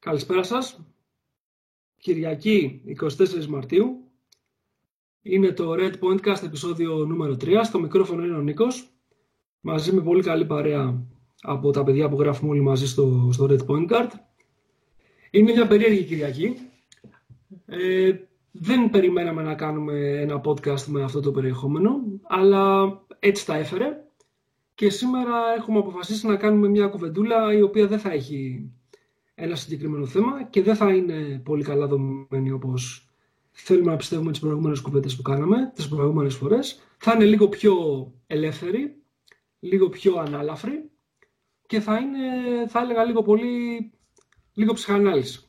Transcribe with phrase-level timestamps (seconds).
[0.00, 0.80] Καλησπέρα σας.
[1.96, 4.04] Κυριακή 24 Μαρτίου.
[5.22, 7.60] Είναι το Red Pointcast επεισόδιο νούμερο 3.
[7.62, 8.90] Στο μικρόφωνο είναι ο Νίκος.
[9.60, 11.06] Μαζί με πολύ καλή παρέα
[11.40, 14.06] από τα παιδιά που γράφουμε όλοι μαζί στο, στο Red Point
[15.30, 16.56] Είναι μια περίεργη Κυριακή.
[17.66, 18.12] Ε,
[18.50, 24.04] δεν περιμέναμε να κάνουμε ένα podcast με αυτό το περιεχόμενο, αλλά έτσι τα έφερε.
[24.74, 28.70] Και σήμερα έχουμε αποφασίσει να κάνουμε μια κουβεντούλα η οποία δεν θα έχει
[29.40, 33.08] ένα συγκεκριμένο θέμα και δεν θα είναι πολύ καλά δομημένη όπως
[33.50, 36.80] θέλουμε να πιστεύουμε τις προηγούμενες κουβέντες που κάναμε, τις προηγούμενες φορές.
[36.98, 37.74] Θα είναι λίγο πιο
[38.26, 38.96] ελεύθερη,
[39.60, 40.90] λίγο πιο ανάλαφρη
[41.66, 42.18] και θα είναι,
[42.68, 43.90] θα έλεγα λίγο πολύ,
[44.54, 45.44] λίγο ψυχανάλυση.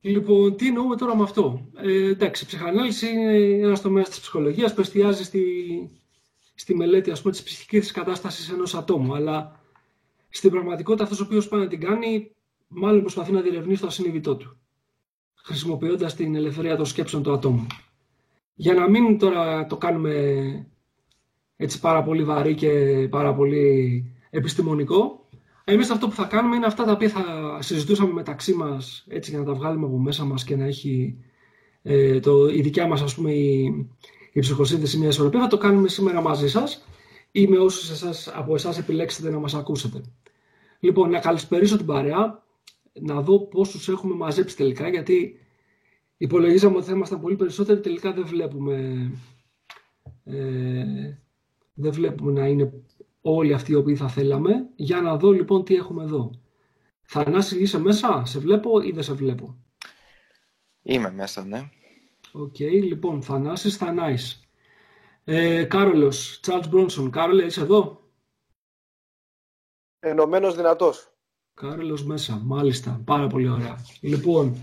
[0.00, 4.74] Λοιπόν, τι εννοούμε τώρα με αυτό; Ε, εντάξει, η ψυχανάλυση είναι ένας τομέας της ψυχολογίας
[4.74, 5.44] που εστιάζει στη,
[6.54, 9.14] στη μελέτη ας πούμε, της ψυχικής κατάστασης ενός ατόμου.
[9.14, 9.60] Αλλά
[10.28, 12.34] στην πραγματικότητα αυτός ο οποίος πάει να την κάνει,
[12.72, 14.56] μάλλον προσπαθεί να διερευνήσει το ασυνειδητό του,
[15.34, 17.66] χρησιμοποιώντας την ελευθερία των σκέψεων του ατόμου.
[18.54, 20.14] Για να μην τώρα το κάνουμε
[21.56, 25.28] έτσι πάρα πολύ βαρύ και πάρα πολύ επιστημονικό,
[25.64, 29.38] εμείς αυτό που θα κάνουμε είναι αυτά τα οποία θα συζητούσαμε μεταξύ μας, έτσι για
[29.38, 31.16] να τα βγάλουμε από μέσα μας και να έχει
[31.82, 33.64] ε, το, η δικιά μας ας πούμε η,
[34.32, 35.40] η ψυχοσύνθεση μια ισορροπία.
[35.40, 36.84] Θα το κάνουμε σήμερα μαζί σας
[37.32, 40.00] ή με όσους εσάς, από εσάς επιλέξετε να μας ακούσετε.
[40.80, 42.42] Λοιπόν, να καλησπερίσω την παρέα,
[43.00, 45.38] να δω πόσου έχουμε μαζέψει τελικά, γιατί
[46.16, 49.10] υπολογίζαμε ότι θα ήμασταν πολύ περισσότεροι, τελικά δεν βλέπουμε,
[50.24, 50.84] ε,
[51.74, 52.72] δεν βλέπουμε να είναι
[53.20, 54.68] όλοι αυτοί οι οποίοι θα θέλαμε.
[54.76, 56.30] Για να δω λοιπόν τι έχουμε εδώ.
[57.02, 59.56] Θανάση, είσαι μέσα, σε βλέπω ή δεν σε βλέπω;
[60.82, 61.70] Είμαι μέσα, ναι.
[62.32, 64.44] Ok, okay, λοιπόν, Θανάσης Θανάης.
[65.24, 67.10] Ε, Κάρολος, Τσάρλς Μπρόνσον.
[67.10, 68.00] Κάρολε, είσαι εδώ;
[69.98, 71.09] Ενωμένος δυνατός.
[71.60, 73.00] Κάρολος μέσα, μάλιστα.
[73.04, 73.84] Πάρα πολύ ωραία.
[74.00, 74.56] Λοιπόν,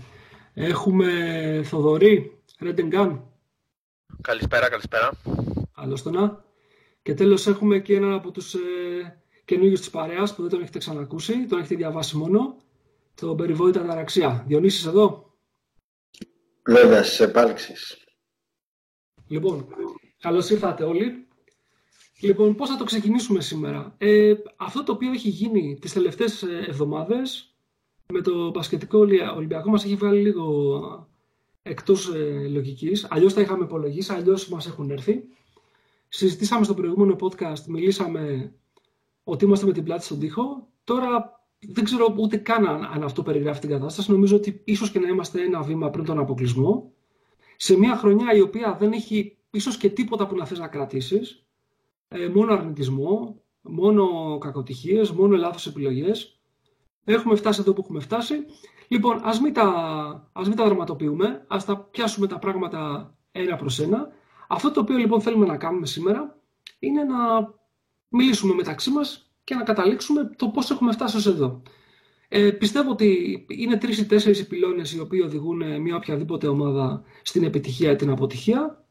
[0.54, 3.30] έχουμε Θοδωρή, Ρέντεγκάν.
[4.20, 5.10] Καλησπέρα, καλησπέρα.
[5.74, 6.44] Καλώς το να.
[7.02, 8.58] Και τέλος έχουμε και έναν από τους ε,
[9.44, 12.56] καινούργιους της παρέας που δεν τον έχετε ξανακούσει, τον έχετε διαβάσει μόνο,
[13.14, 14.44] τον περιβόητα ταραξία.
[14.46, 15.34] Διονύσης εδώ.
[16.62, 18.04] Βέβαια, στις επάλξεις.
[19.26, 19.66] Λοιπόν,
[20.20, 21.27] καλώς ήρθατε όλοι.
[22.20, 26.64] Λοιπόν, πώς θα το ξεκινήσουμε σήμερα; Ε, αυτό το οποίο έχει γίνει τις τελευταίες ε,
[26.68, 27.52] εβδομάδες
[28.12, 28.98] με το πασχετικό
[29.36, 31.08] Ολυμπιακό μας έχει βγάλει λίγο
[31.62, 33.06] εκτός ε, λογικής.
[33.10, 35.24] Αλλιώς τα είχαμε υπολογίσει, αλλιώς μας έχουν έρθει.
[36.08, 38.52] Συζητήσαμε στο προηγούμενο podcast, μιλήσαμε
[39.24, 40.68] ότι είμαστε με την πλάτη στον τοίχο.
[40.84, 44.10] Τώρα δεν ξέρω ούτε καν αν, αυτό περιγράφει την κατάσταση.
[44.12, 46.92] Νομίζω ότι ίσως και να είμαστε ένα βήμα πριν τον αποκλεισμό.
[47.56, 51.47] Σε μια χρονιά η οποία δεν έχει ίσως και τίποτα που να θες να κρατήσεις.
[52.08, 56.40] Ε, μόνο αρνητισμό, μόνο κακοτυχίες, μόνο λάθος επιλογές.
[57.04, 58.34] Έχουμε φτάσει εδώ που έχουμε φτάσει.
[58.88, 59.64] Λοιπόν, ας μην τα,
[60.32, 64.08] ας μην τα δραματοποιούμε, ας τα πιάσουμε τα πράγματα ένα προς ένα.
[64.48, 66.38] Αυτό το οποίο λοιπόν θέλουμε να κάνουμε σήμερα
[66.78, 67.16] είναι να
[68.08, 71.62] μιλήσουμε μεταξύ μας και να καταλήξουμε το πώς έχουμε φτάσει ως εδώ.
[72.28, 77.02] Ε, πιστεύω ότι είναι τρεις ή τέσσερις οι πυλώνες οι οποίοι οδηγούν μια οποιαδήποτε ομάδα
[77.22, 78.84] στην επιτυχία ή την αποτυχία.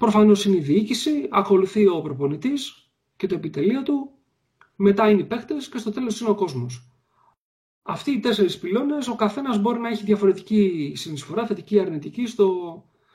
[0.00, 4.10] Προφανώς είναι η διοίκηση, ακολουθεί ο προπονητής και το επιτελείο του,
[4.76, 6.90] μετά είναι οι παίχτε και στο τέλος είναι ο κόσμος.
[7.82, 12.48] Αυτοί οι τέσσερις πυλώνες, ο καθένας μπορεί να έχει διαφορετική συνεισφορά, θετική ή αρνητική, στο,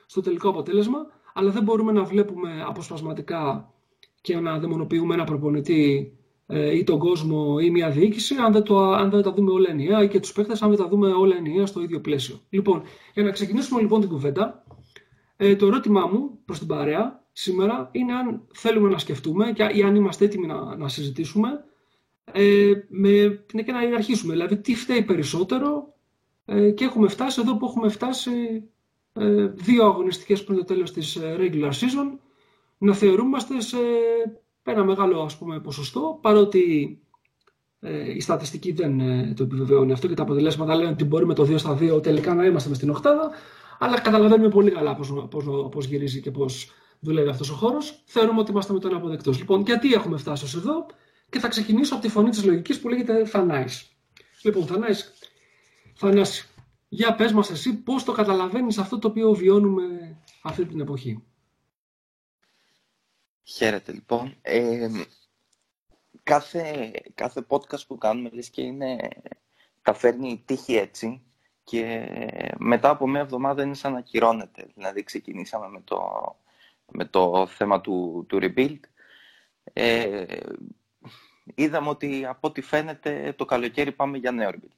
[0.06, 1.00] στο τελικό αποτέλεσμα,
[1.34, 3.74] αλλά δεν μπορούμε να βλέπουμε αποσπασματικά
[4.22, 6.14] και να δαιμονοποιούμε ένα προπονητή
[6.48, 9.70] ε, ή τον κόσμο ή μια διοίκηση, αν δεν, το, αν δεν τα δούμε όλα
[9.70, 12.40] ενιαία ή και τους παίχτε, αν δεν τα δούμε όλα ενιαία στο ίδιο πλαίσιο.
[12.50, 12.82] Λοιπόν,
[13.14, 14.65] για να ξεκινήσουμε λοιπόν την κουβέντα,
[15.38, 19.82] ε, το ερώτημά μου προς την παρέα σήμερα είναι αν θέλουμε να σκεφτούμε και, ή
[19.84, 21.50] αν είμαστε έτοιμοι να, να συζητήσουμε
[22.32, 24.34] ε, με, και να αρχίσουμε.
[24.34, 25.94] Δηλαδή, τι φταίει περισσότερο
[26.46, 28.64] ε, και έχουμε φτάσει εδώ που έχουμε φτάσει
[29.14, 32.18] ε, δύο αγωνιστικές πριν το τέλος της ε, regular season
[32.78, 33.78] να θεωρούμαστε σε
[34.64, 37.00] ένα μεγάλο ας πούμε, ποσοστό, παρότι
[37.80, 41.34] ε, η στατιστική δεν ε, το επιβεβαιώνει αυτό και τα αποτελέσματα λένε ότι μπορεί με
[41.34, 43.30] το 2 στα 2 τελικά να είμαστε μες στην οκτάδα,
[43.80, 48.04] αλλά καταλαβαίνουμε πολύ καλά πώς, πώς, πώς γυρίζει και πώς δουλεύει αυτός ο χώρος.
[48.06, 49.38] Θεωρούμε ότι είμαστε με τον αποδεκτός.
[49.38, 50.86] Λοιπόν, γιατί έχουμε φτάσει ως εδώ;
[51.30, 53.90] Και θα ξεκινήσω από τη φωνή της λογικής που λέγεται Θανάης.
[54.44, 55.14] Λοιπόν, Θανάης,
[55.96, 56.50] Θανάση,
[56.90, 61.24] για πες μας εσύ πώς το καταλαβαίνεις αυτό το οποίο βιώνουμε αυτή την εποχή.
[63.44, 64.36] Χαίρετε λοιπόν.
[64.42, 64.90] Ε,
[66.24, 69.10] κάθε, κάθε podcast που κάνουμε λες και είναι,
[69.82, 71.22] τα φέρνει η τύχη έτσι
[71.66, 72.08] και
[72.58, 74.68] μετά από μια εβδομάδα είναι σαν να κυρώνεται.
[74.74, 76.00] Δηλαδή ξεκινήσαμε με το,
[76.92, 78.80] με το θέμα του, του rebuild.
[79.74, 80.26] Ε,
[81.56, 84.76] είδαμε ότι από ό,τι φαίνεται το καλοκαίρι πάμε για νέο rebuild.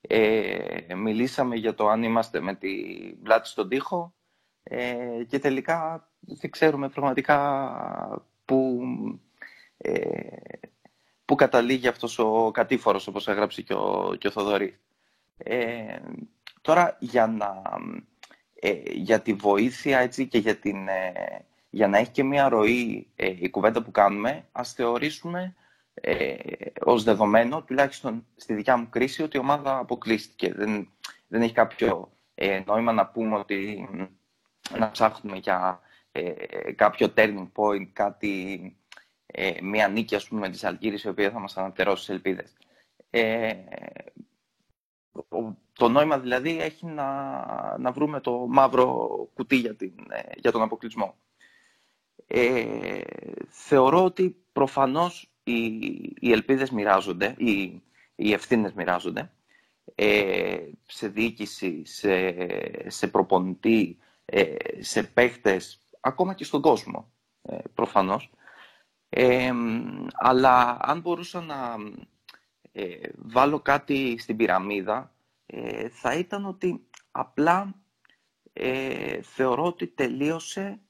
[0.00, 2.72] Ε, μιλήσαμε για το αν είμαστε με τη
[3.22, 4.14] πλάτη στον τοίχο
[4.62, 8.80] ε, και τελικά δεν ξέρουμε πραγματικά που,
[9.76, 10.36] ε,
[11.24, 14.78] που καταλήγει αυτός ο κατήφορος, όπως έγραψε και ο, και ο Θοδωρής.
[15.38, 15.98] Ε,
[16.60, 17.62] τώρα, για, να,
[18.54, 21.12] ε, για τη βοήθεια έτσι, και για, την, ε,
[21.70, 23.06] για να έχει και μια ροή
[23.38, 25.54] η κουβέντα που κάνουμε, ας θεωρήσουμε
[25.94, 26.34] ε,
[26.80, 30.52] ως δεδομένο, τουλάχιστον στη δικιά μου κρίση, ότι η ομάδα αποκλείστηκε.
[30.54, 30.92] Δεν,
[31.28, 32.12] δεν έχει κάποιο
[32.64, 33.88] νόημα να πούμε ότι
[34.78, 35.80] να ψάχνουμε για
[36.74, 38.76] κάποιο turning point, κάτι
[39.26, 42.56] ε, μια νίκη ας πούμε, με τις Αλγύρες η οποία θα μας αναπτερώσει τις ελπίδες.
[45.28, 45.38] Ε,
[45.72, 47.08] το νόημα δηλαδή έχει να,
[47.78, 51.14] να βρούμε το μαύρο κουτί για, την, ε, για τον αποκλεισμό.
[52.26, 53.00] Ε,
[53.48, 55.64] θεωρώ ότι προφανώς οι,
[56.20, 57.82] οι ελπίδες μοιράζονται, οι,
[58.14, 59.30] οι ευθύνες μοιράζονται
[59.94, 62.36] ε, σε διοίκηση, σε,
[62.90, 67.12] σε προπονητή, ε, σε παίχτες, ακόμα και στον κόσμο
[67.42, 68.30] ε, προφανώς
[70.12, 71.76] αλλά αν μπορούσα να
[72.72, 75.14] ε, βάλω κάτι στην πυραμίδα,
[75.46, 77.74] ε, θα ήταν ότι απλά
[78.52, 80.80] ε, θεωρώ ότι τελείωσε,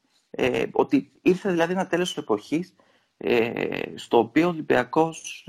[0.70, 2.74] ότι ήρθε δηλαδή ένα τέλος της εποχής,
[3.94, 5.48] στο οποίο ο Ολυμπιακός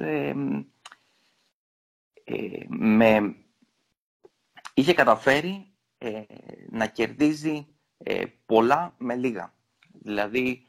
[2.67, 3.35] με,
[4.73, 5.73] είχε καταφέρει
[6.69, 7.67] να κερδίζει
[8.45, 9.53] πολλά με λίγα.
[9.91, 10.63] Δηλαδή,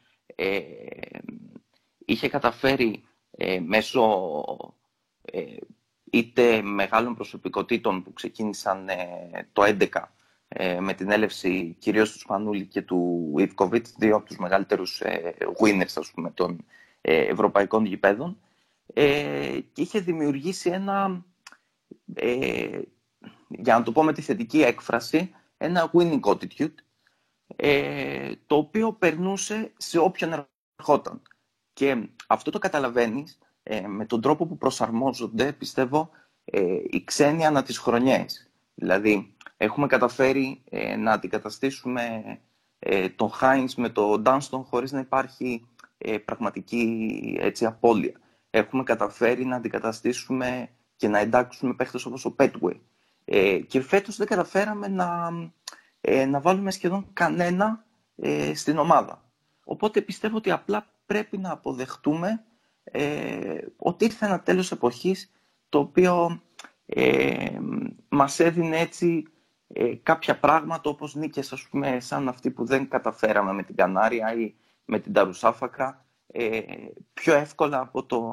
[2.05, 4.80] είχε καταφέρει ε, μέσω ε,
[6.11, 9.87] είτε μεγάλων προσωπικότητων που ξεκίνησαν ε, το 2011
[10.47, 15.01] ε, με την έλευση κυρίως του Σπανούλη και του Ιβκοβίτ, δύο από τους μεγαλύτερους
[15.59, 16.65] winners ας πούμε, των
[17.01, 18.37] ευρωπαϊκών γηπέδων
[19.73, 21.25] και είχε δημιουργήσει ένα,
[23.47, 26.73] για να το πω με τη θετική έκφραση, ένα winning attitude
[28.45, 30.47] το οποίο περνούσε σε όποιον
[30.77, 31.21] ερχόταν.
[31.73, 36.09] Και αυτό το καταλαβαίνεις ε, με τον τρόπο που προσαρμόζονται, πιστεύω,
[36.45, 38.51] ε, οι ξένοι ανά τις χρονιές.
[38.75, 42.23] Δηλαδή, έχουμε καταφέρει ε, να αντικαταστήσουμε
[42.79, 45.65] ε, τον Χάινς με τον Ντάνστον χωρίς να υπάρχει
[45.97, 48.19] ε, πραγματική έτσι, απώλεια.
[48.49, 52.79] Έχουμε καταφέρει να αντικαταστήσουμε και να εντάξουμε παίχτες όπως ο Πέτουε.
[53.67, 55.29] και φέτος δεν καταφέραμε να,
[56.27, 57.85] να βάλουμε σχεδόν κανένα
[58.53, 59.23] στην ομάδα.
[59.63, 62.43] Οπότε πιστεύω ότι απλά πρέπει να αποδεχτούμε
[62.83, 65.31] ε, ότι ήρθε ένα τέλος εποχής
[65.69, 66.41] το οποίο
[66.85, 67.59] ε,
[68.09, 69.23] μας έδινε έτσι
[69.67, 74.33] ε, κάποια πράγματα όπως νίκες ας πούμε σαν αυτή που δεν καταφέραμε με την Κανάρια
[74.35, 74.53] ή
[74.85, 76.61] με την Ταρουσάφακα ε,
[77.13, 78.31] πιο εύκολα από, το,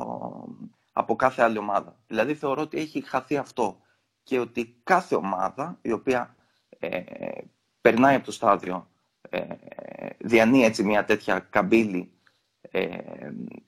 [0.93, 1.99] από κάθε άλλη ομάδα.
[2.07, 3.81] Δηλαδή θεωρώ ότι έχει χαθεί αυτό
[4.23, 6.37] και ότι κάθε ομάδα η οποία
[6.79, 7.01] ε,
[7.81, 8.89] περνάει από το στάδιο
[9.21, 9.45] ε,
[10.19, 12.13] διανύει έτσι μια τέτοια καμπύλη
[12.61, 12.99] ε,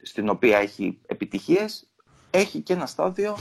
[0.02, 1.90] στην οποία έχει επιτυχίες,
[2.30, 3.36] έχει και ένα στάδιο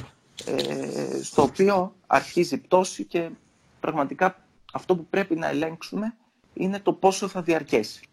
[0.46, 3.31] ε, στο οποίο αρχίζει πτώση και
[3.80, 6.18] πραγματικά αυτό που πρέπει να ελέγξουμε
[6.54, 8.04] είναι το πόσο θα διαρκέσει.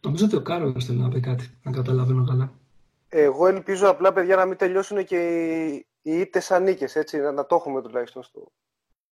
[0.00, 2.52] Νομίζω ότι ο Κάρολος θέλει να πει κάτι, να καταλαβαίνω καλά.
[3.08, 5.18] Εγώ ελπίζω απλά, παιδιά, να μην τελειώσουν και
[6.02, 8.52] οι, οι σαν νίκες, έτσι, να, να το έχουμε τουλάχιστον στο...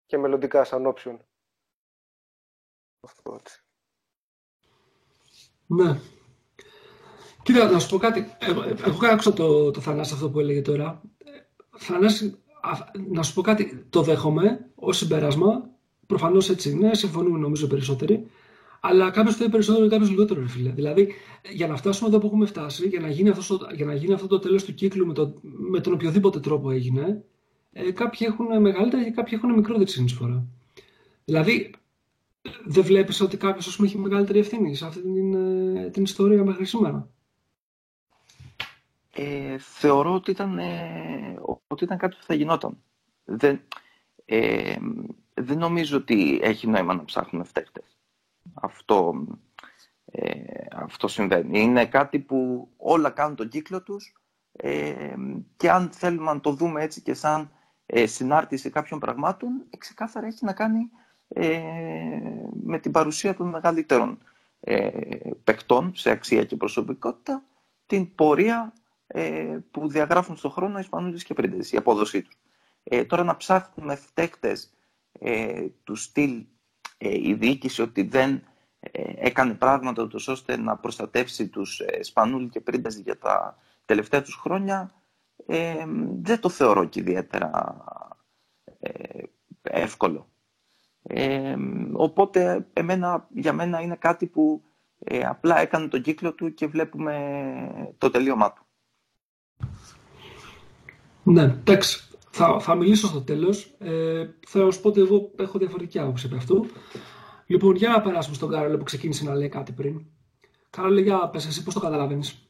[0.06, 1.20] και μελλοντικά σαν όψιον.
[3.00, 3.62] Αυτό, έτσι.
[5.66, 6.00] Ναι,
[7.48, 8.26] Κοίτα, να σου πω κάτι.
[8.38, 11.02] Εγώ, εγώ άκουσα το, το Θανάση αυτό που έλεγε τώρα.
[11.76, 12.34] Θανάση,
[13.10, 13.86] να σου πω κάτι.
[13.90, 15.70] Το δέχομαι ως συμπέρασμα.
[16.06, 16.94] Προφανώς έτσι είναι.
[16.94, 18.26] Συμφωνούμε νομίζω περισσότεροι.
[18.80, 20.70] Αλλά κάποιος θέλει περισσότερο και κάποιος λιγότερο, ρε φίλε.
[20.70, 21.12] Δηλαδή,
[21.52, 24.26] για να φτάσουμε εδώ που έχουμε φτάσει, για να γίνει αυτός, για να γίνει αυτό
[24.26, 27.24] το τέλος του κύκλου με, το, με τον οποιοδήποτε τρόπο έγινε,
[27.72, 30.44] ε, κάποιοι έχουν μεγαλύτερη και κάποιοι έχουν μικρότερη συνεισφορά.
[31.24, 31.74] Δηλαδή,
[32.64, 37.10] δεν βλέπεις ότι κάποιος έχει μεγαλύτερη ευθύνη σε αυτή την, ε, την ιστορία μέχρι σήμερα;
[39.20, 42.82] Ε, θεωρώ ότι ήταν, ε, ότι ήταν κάτι που θα γινόταν.
[43.24, 43.60] Δεν,
[44.24, 44.76] ε,
[45.34, 47.96] δεν νομίζω ότι έχει νόημα να ψάχνουμε φταίχτες.
[48.54, 49.26] Αυτό,
[50.04, 50.32] ε,
[50.72, 51.60] αυτό συμβαίνει.
[51.60, 54.14] Είναι κάτι που όλα κάνουν τον κύκλο τους
[54.52, 55.14] ε,
[55.56, 57.50] και αν θέλουμε να το δούμε έτσι και σαν
[57.86, 60.90] ε, συνάρτηση κάποιων πραγμάτων, ξεκάθαρα έχει να κάνει
[62.62, 64.18] με την παρουσία των μεγαλύτερων
[64.60, 64.90] ε,
[65.44, 67.42] παικτών σε αξία και προσωπικότητα,
[67.86, 68.72] την πορεία
[69.08, 72.38] ε, που διαγράφουν στον χρόνο οι Ισπανούλες και Πρίντες, η απόδοσή τους.
[72.82, 74.72] Ε, τώρα να ψάχνουμε φταίχτες
[75.12, 76.44] ε, του στυλ
[76.98, 78.42] ε, η διοίκηση ότι δεν
[78.80, 84.22] ε, έκανε πράγματα ούτως ώστε να προστατεύσει τους ε, Σπανούλη και Πρίντες για τα τελευταία
[84.22, 84.92] τους χρόνια,
[86.20, 87.84] δεν το θεωρώ και ιδιαίτερα
[89.62, 90.28] εύκολο.
[91.02, 91.56] Ε,
[91.92, 94.62] οπότε εμένα, για μένα είναι κάτι που
[94.98, 98.66] ε, απλά έκανε τον κύκλο του και βλέπουμε το τελείωμά του.
[101.32, 102.08] Ναι, εντάξει.
[102.30, 103.74] Θα, θα μιλήσω στο τέλος.
[103.78, 106.66] Ε, θα σου πω ότι εγώ έχω διαφορετική άποψη από αυτό.
[107.46, 110.06] Λοιπόν, για να περάσουμε στον Κάρολο που ξεκίνησε να λέει κάτι πριν.
[110.70, 112.48] Κάρολο, για πες εσύ πώς το καταλαβαίνεις;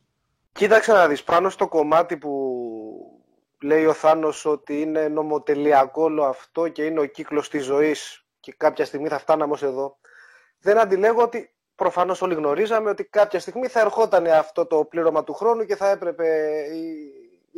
[0.52, 2.32] Κοίταξε να δεις, πάνω στο κομμάτι που
[3.62, 8.54] λέει ο Θάνος ότι είναι νομοτελειακό όλο αυτό και είναι ο κύκλος της ζωής και
[8.56, 9.98] κάποια στιγμή θα φτάναμε ως εδώ.
[10.60, 15.32] Δεν αντιλέγω ότι προφανώς όλοι γνωρίζαμε ότι κάποια στιγμή θα ερχόταν αυτό το πλήρωμα του
[15.32, 16.26] χρόνου και θα έπρεπε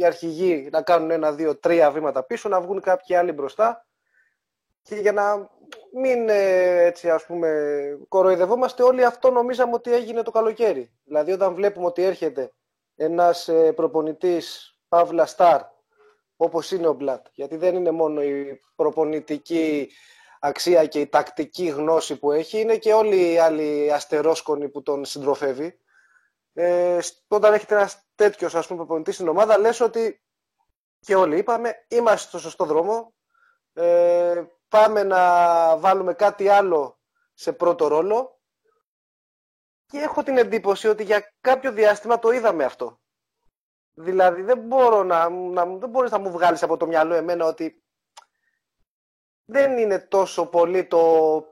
[0.00, 3.86] οι, οι αρχηγοί να κάνουν ένα, δύο, τρία βήματα πίσω, να βγουν κάποιοι άλλοι μπροστά
[4.82, 5.50] και για να
[5.94, 7.50] μην ε, έτσι ας πούμε
[8.08, 10.90] κοροϊδευόμαστε όλοι αυτό νομίζαμε ότι έγινε το καλοκαίρι.
[11.04, 12.52] Δηλαδή όταν βλέπουμε ότι έρχεται
[12.96, 15.60] ένας ε, προπονητής Παύλα Σταρ
[16.36, 17.26] όπως είναι ο Μπλατ.
[17.32, 19.90] Γιατί δεν είναι μόνο η προπονητική
[20.40, 25.04] αξία και η τακτική γνώση που έχει, είναι και όλοι οι άλλοι αστερόσκονοι που τον
[25.04, 25.79] συντροφεύει.
[26.62, 26.98] Ε,
[27.28, 30.22] όταν έχετε ένας τέτοιος ας πούμε, προπονητής στην ομάδα, λες ότι
[31.00, 33.14] και όλοι είπαμε, είμαστε στο σωστό δρόμο,
[33.72, 36.98] ε, πάμε να βάλουμε κάτι άλλο
[37.34, 38.40] σε πρώτο ρόλο
[39.86, 43.00] και έχω την εντύπωση ότι για κάποιο διάστημα το είδαμε αυτό.
[43.92, 47.84] Δηλαδή δεν μπορώ να, να, δεν μπορείς να μου βγάλεις από το μυαλό εμένα ότι
[49.44, 51.44] δεν είναι τόσο πολύ το,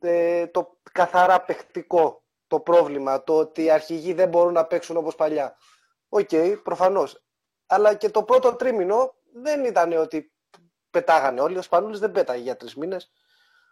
[0.00, 2.21] ε, το καθαρά παιχτικό
[2.52, 5.56] το πρόβλημα, το ότι οι αρχηγοί δεν μπορούν να παίξουν όπως παλιά.
[6.08, 7.22] Ok, okay, προφανώς.
[7.66, 10.32] Αλλά και το πρώτο τρίμηνο δεν ήταν ότι
[10.90, 11.58] πετάγανε όλοι.
[11.58, 13.12] Ο Σπανούλης δεν πέταγε για τρεις μήνες.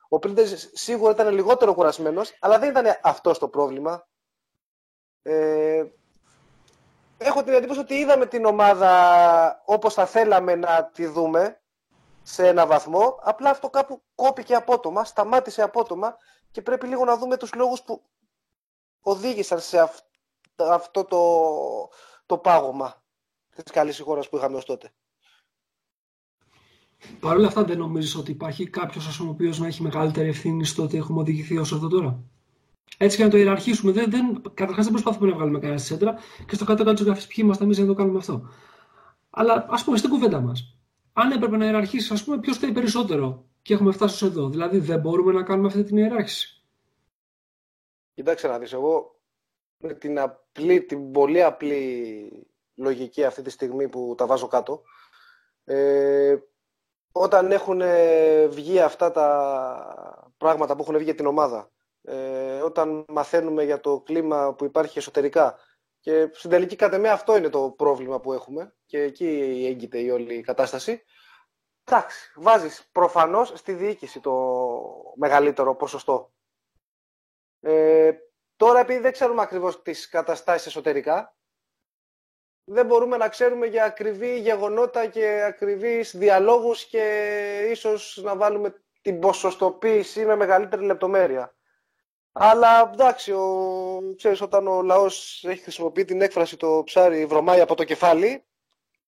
[0.09, 4.09] Ο Πρίντεζης σίγουρα ήταν λιγότερο κουρασμένος, αλλά δεν ήταν αυτός το πρόβλημα.
[5.23, 5.85] Ε,
[7.19, 11.61] έχω την εντύπωση ότι είδαμε την ομάδα όπως θα θέλαμε να τη δούμε
[12.23, 16.17] σε ένα βαθμό, απλά αυτό κάπου κόπηκε απότομα, σταμάτησε απότομα
[16.51, 18.03] και πρέπει λίγο να δούμε τους λόγους που
[19.01, 19.91] οδήγησαν σε
[20.57, 21.19] αυτό το,
[22.27, 23.03] το πάγωμα
[23.55, 24.93] της καλής χώρας που είχαμε ως τότε.
[27.21, 30.83] Παρ' όλα αυτά δεν νομίζεις ότι υπάρχει κάποιος ο οποίος να έχει μεγαλύτερη ευθύνη στο
[30.83, 32.21] ότι έχουμε οδηγηθεί όσο εδώ τώρα;
[32.97, 33.93] Έτσι και να το ιεραρχήσουμε.
[33.93, 36.15] Δεν, δεν, Καταρχάς δεν προσπαθούμε να βγάλουμε κανένα σέντρα
[36.47, 38.49] και στο κάτω-κάτω της γραφής ποιοι είμαστε εμείς για να το κάνουμε αυτό.
[39.31, 40.75] Αλλά ας πούμε στην κουβέντα μας.
[41.13, 44.49] Αν έπρεπε να ιεραρχήσεις, ας πούμε, ποιος θέλει περισσότερο και έχουμε φτάσει εδώ.
[44.49, 46.60] Δηλαδή δεν μπορούμε να κάνουμε αυτή την ιεράρχηση.
[48.21, 49.21] Κοιτάξτε να δεις, εγώ
[49.77, 54.83] με την, απλή, την πολύ απλή λογική αυτή τη στιγμή που τα βάζω κάτω,
[55.65, 56.37] ε,
[57.13, 57.83] όταν έχουν
[58.49, 61.71] βγει αυτά τα πράγματα που έχουν βγει για την ομάδα
[62.03, 65.59] ε, όταν μαθαίνουμε για το κλίμα που υπάρχει εσωτερικά.
[66.01, 70.41] Και στην τελική κατ' αυτό είναι το πρόβλημα που έχουμε και εκεί έγκυται η όλη
[70.41, 71.05] κατάσταση.
[71.85, 74.33] Εντάξει, βάζεις προφανώς στη διοίκηση το
[75.17, 76.33] μεγαλύτερο ποσοστό.
[77.61, 78.13] Ε,
[78.57, 81.35] τώρα επειδή δεν ξέρουμε ακριβώς τις καταστάσεις εσωτερικά,
[82.65, 89.19] δεν μπορούμε να ξέρουμε για ακριβή γεγονότα και ακριβείς διαλόγους και ίσως να βάλουμε την
[89.19, 91.55] ποσοστοποίηση με μεγαλύτερη λεπτομέρεια.
[92.33, 97.75] Αλλά εντάξει, ο, ξέρεις, όταν ο λαός έχει χρησιμοποιεί την έκφραση το ψάρι βρωμάει από
[97.75, 98.45] το κεφάλι,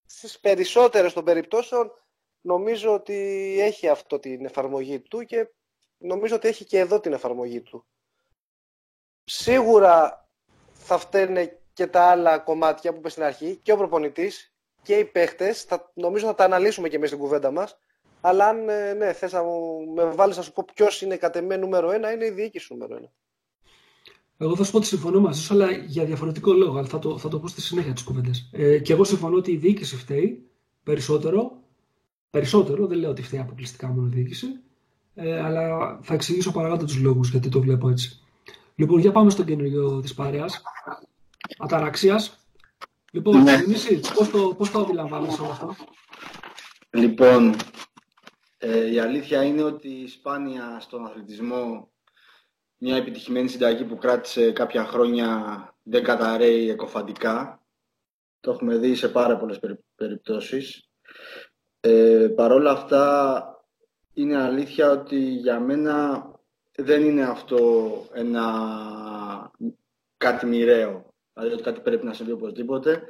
[0.07, 1.93] στις περισσότερες των περιπτώσεων
[2.41, 5.49] νομίζω ότι έχει αυτό την εφαρμογή του και
[5.99, 7.87] νομίζω ότι έχει και εδώ την εφαρμογή του.
[9.25, 10.29] Σίγουρα
[10.73, 15.05] θα φταίνε και τα άλλα κομμάτια που είπε στην αρχή, και ο προπονητής και οι
[15.05, 17.79] παίχτες, θα, νομίζω θα τα αναλύσουμε και εμείς στην κουβέντα μας,
[18.21, 19.43] αλλά αν ε, ναι, θες να
[19.95, 22.97] με βάλεις να σου πω ποιος είναι κατ' εμέ νούμερο ένα, είναι η διοίκηση νούμερο
[22.97, 23.13] ένα.
[24.39, 26.79] Εγώ θα σου πω ότι συμφωνώ μαζί σου, αλλά για διαφορετικό λόγο.
[26.79, 28.31] Αλλά θα το, θα το πω στη συνέχεια τη κουβέντα.
[28.51, 30.51] Ε, και εγώ συμφωνώ ότι η διοίκηση φταίει
[30.83, 31.61] περισσότερο.
[32.31, 34.47] Περισσότερο, δεν λέω ότι φταίει αποκλειστικά μόνο η διοίκηση.
[35.15, 38.22] Ε, αλλά θα εξηγήσω παρακάτω τους λόγους γιατί το βλέπω έτσι.
[38.75, 40.63] Λοιπόν, για πάμε στο καινούριο της παρέας.
[41.59, 42.37] Αταραξίας.
[43.13, 43.59] Λοιπόν, ναι.
[44.15, 45.75] πώς το, πώς το αντιλαμβάνεσαι όλο αυτό;
[46.91, 47.55] Λοιπόν,
[48.59, 51.91] ε, η αλήθεια είναι ότι σπάνια στον αθλητισμό
[52.77, 57.63] μια επιτυχημένη συνταγή που κράτησε κάποια χρόνια δεν καταραίει εκοφαντικά.
[58.41, 59.61] Το έχουμε δει σε πάρα πολλές
[59.95, 60.89] περιπτώσεις.
[61.81, 63.45] Ε, Παρ' όλα αυτά
[64.15, 66.27] είναι αλήθεια ότι για μένα
[66.77, 68.43] δεν είναι αυτό ένα
[70.17, 71.15] κάτι μοιραίο.
[71.33, 73.03] Δηλαδή ότι κάτι πρέπει να συμβεί οπωσδήποτε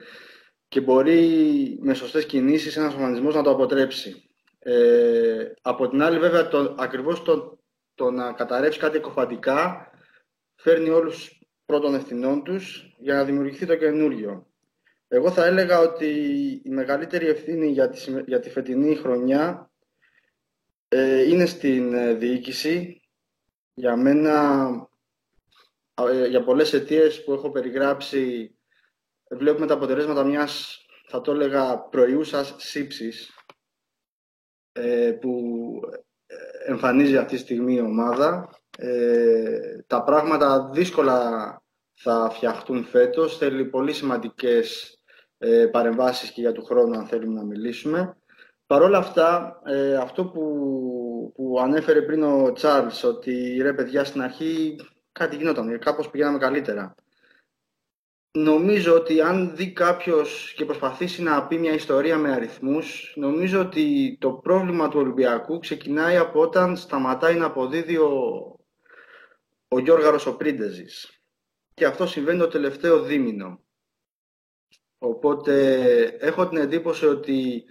[0.68, 4.30] και μπορεί με σωστές κινήσεις ένας οργανισμός να το αποτρέψει.
[4.58, 7.58] Ε, από την άλλη, βέβαια, το, ακριβώς το,
[7.94, 9.90] το να καταρρεύσει κάτι εκοφαντικά
[10.54, 14.46] φέρνει όλους πρώτων ευθυνών τους για να δημιουργηθεί το καινούργιο.
[15.08, 16.06] Εγώ θα έλεγα ότι
[16.64, 19.72] η μεγαλύτερη ευθύνη για τη, για τη φετινή χρονιά
[20.94, 23.01] Ε, είναι στην ε, διοίκηση.
[23.74, 24.68] Για μένα,
[25.94, 28.54] ε, για πολλές αιτίες που έχω περιγράψει,
[29.30, 33.36] βλέπουμε τα αποτελέσματα μιας, θα το έλεγα, προϊούσας σύψης
[35.20, 35.40] που
[36.66, 38.48] εμφανίζει αυτή τη στιγμή η ομάδα.
[39.86, 41.62] τα πράγματα δύσκολα
[41.94, 43.36] θα φτιαχτούν φέτος.
[43.36, 44.96] Θέλει πολύ σημαντικές
[45.38, 48.16] ε, παρεμβάσεις και για του χρόνου αν θέλουμε να μιλήσουμε.
[48.72, 50.42] Παρ' όλα αυτά, ε, αυτό που,
[51.34, 54.76] που ανέφερε πριν ο Τσάρλς, ότι ρε παιδιά στην αρχή
[55.12, 56.94] κάτι γινόταν, κάπως πηγαίναμε καλύτερα.
[58.38, 64.16] Νομίζω ότι αν δει κάποιος και προσπαθήσει να πει μια ιστορία με αριθμούς, νομίζω ότι
[64.20, 68.10] το πρόβλημα του Ολυμπιακού ξεκινάει από όταν σταματάει να αποδίδει ο,
[69.68, 71.22] ο Γιώργαρος ο Πρίντεζης.
[71.74, 73.60] Και αυτό συμβαίνει το τελευταίο δίμηνο.
[74.98, 75.84] Οπότε
[76.20, 77.64] έχω την εντύπωση ότι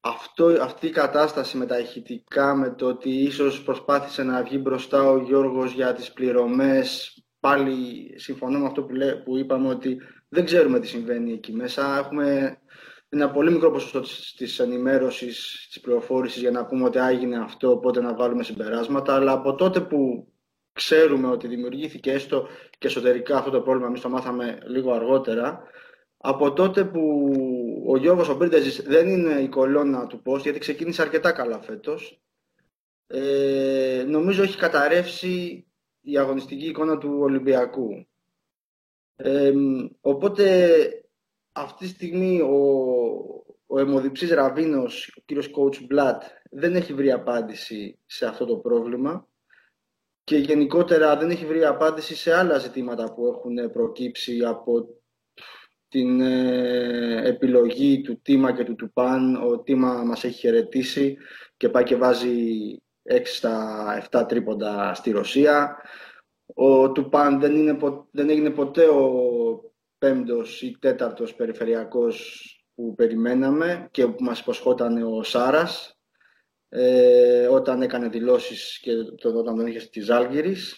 [0.00, 5.10] αυτό, αυτή η κατάσταση με τα ηχητικά, με το ότι ίσως προσπάθησε να βγει μπροστά
[5.10, 7.74] ο Γιώργος για τις πληρωμές, πάλι
[8.16, 11.98] συμφωνώ με αυτό που, λέ, που είπαμε ότι δεν ξέρουμε τι συμβαίνει εκεί μέσα.
[11.98, 12.58] Έχουμε
[13.08, 14.00] ένα πολύ μικρό ποσοστό
[14.36, 19.14] της ενημέρωσης, της πληροφόρησης για να πούμε ότι έγινε αυτό, οπότε να βάλουμε συμπεράσματα.
[19.14, 20.32] Αλλά από τότε που
[20.72, 25.62] ξέρουμε ότι δημιουργήθηκε έστω και εσωτερικά αυτό το πρόβλημα, εμείς το μάθαμε λίγο αργότερα,
[26.18, 27.32] από τότε που
[27.86, 28.36] ο Γιώργος ο
[28.86, 32.22] δεν είναι η κολόνα του post, γιατί ξεκίνησε αρκετά καλά φέτος,
[33.06, 35.66] ε, νομίζω έχει καταρρεύσει
[36.00, 38.06] η αγωνιστική εικόνα του Ολυμπιακού.
[39.16, 39.52] Ε,
[40.00, 40.88] οπότε
[41.52, 42.56] αυτή τη στιγμή ο,
[43.66, 46.20] ο αιμοδιψής Ραβίνος, ο κύριος Coach Blatt,
[46.50, 49.28] δεν έχει βρει απάντηση σε αυτό το πρόβλημα
[50.24, 54.97] και γενικότερα δεν έχει βρει απάντηση σε άλλα ζητήματα που έχουν προκύψει από
[55.88, 59.36] την ε, επιλογή του Τίμα και του Τουπάν.
[59.36, 61.16] Ο Τίμα μας έχει χαιρετήσει
[61.56, 62.36] και πάει και βάζει
[63.10, 65.76] 6 στα 7 τρίποντα στη Ρωσία.
[66.54, 67.76] Ο Τουπάν δεν, είναι,
[68.10, 69.10] δεν έγινε ποτέ ο
[69.98, 72.42] πέμπτος ή τέταρτος περιφερειακός
[72.74, 75.98] που περιμέναμε και που μας υποσχόταν ο Σάρας
[76.68, 80.76] ε, όταν έκανε δηλώσεις και το, όταν τον είχε στη Ζάλγκυρης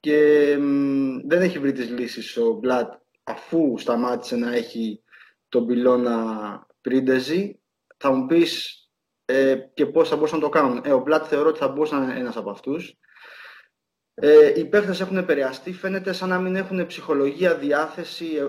[0.00, 0.56] και
[1.24, 2.92] δεν έχει βρει τις λύσεις ο Μπλατ
[3.24, 5.02] αφού σταμάτησε να έχει
[5.48, 7.60] τον πυλώνα πρίντεζι,
[7.96, 8.80] θα μου πεις
[9.24, 10.80] ε, και πώς θα μπορούσαν να το κάνουν.
[10.84, 12.98] Ε, ο Μπλάτ θεωρώ ότι θα μπορούσε να είναι ένας από αυτούς.
[14.14, 18.46] Ε, οι παίχτες έχουν επηρεαστεί, φαίνεται σαν να μην έχουν ψυχολογία, διάθεση, ε,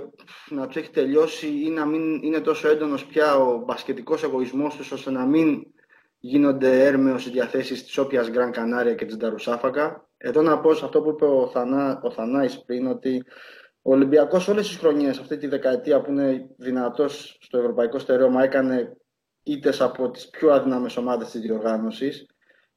[0.49, 4.91] να τους έχει τελειώσει ή να μην είναι τόσο έντονος πια ο μπασκετικός εγωισμός τους,
[4.91, 5.63] ώστε να μην
[6.17, 10.09] γίνονται έρμεως οι διαθέσεις της όποιας Γκραν Κανάρια και της Νταρουσάφακα.
[10.17, 13.23] Εδώ να πω σε αυτό που είπε ο, Θανά, ο Θανάης πριν, ότι
[13.81, 18.97] ο Ολυμπιακός όλες τις χρονιές, αυτή τη δεκαετία που είναι δυνατός στο ευρωπαϊκό στερεώμα, έκανε
[19.43, 22.25] ήττες από τις πιο αδύναμες ομάδες της διοργάνωσης.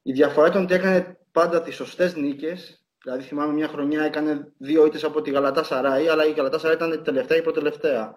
[0.01, 2.85] Η διαφορά ήταν ότι έκανε πάντα τις σωστές νίκες.
[3.03, 6.75] Δηλαδή, θυμάμαι μια χρονιά έκανε δύο ήττες από τη Γαλατά Σαράι, αλλά η Γαλατά Σαράι
[6.75, 8.13] ήταν η τελευταία ή προτελευταία.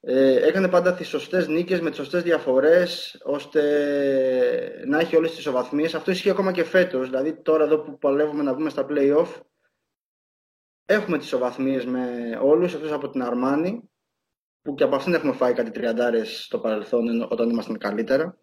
[0.00, 3.62] Ε, έκανε πάντα τις σωστές νίκες με τις σωστές διαφορές, ώστε
[4.86, 5.94] να έχει όλες τις ισοβαθμίες.
[5.94, 7.08] Αυτό ισχύει ακόμα και φέτος.
[7.08, 9.28] Δηλαδή, τώρα εδώ που παλεύουμε να βγούμε στα playoff,
[10.84, 13.90] Έχουμε τις οβαθμίες με όλους, εκτός από την Αρμάνη,
[14.62, 18.38] που και από αυτήν έχουμε φάει κάτι τριαντάρες στο παρελθόν όταν ήμασταν καλύτερα.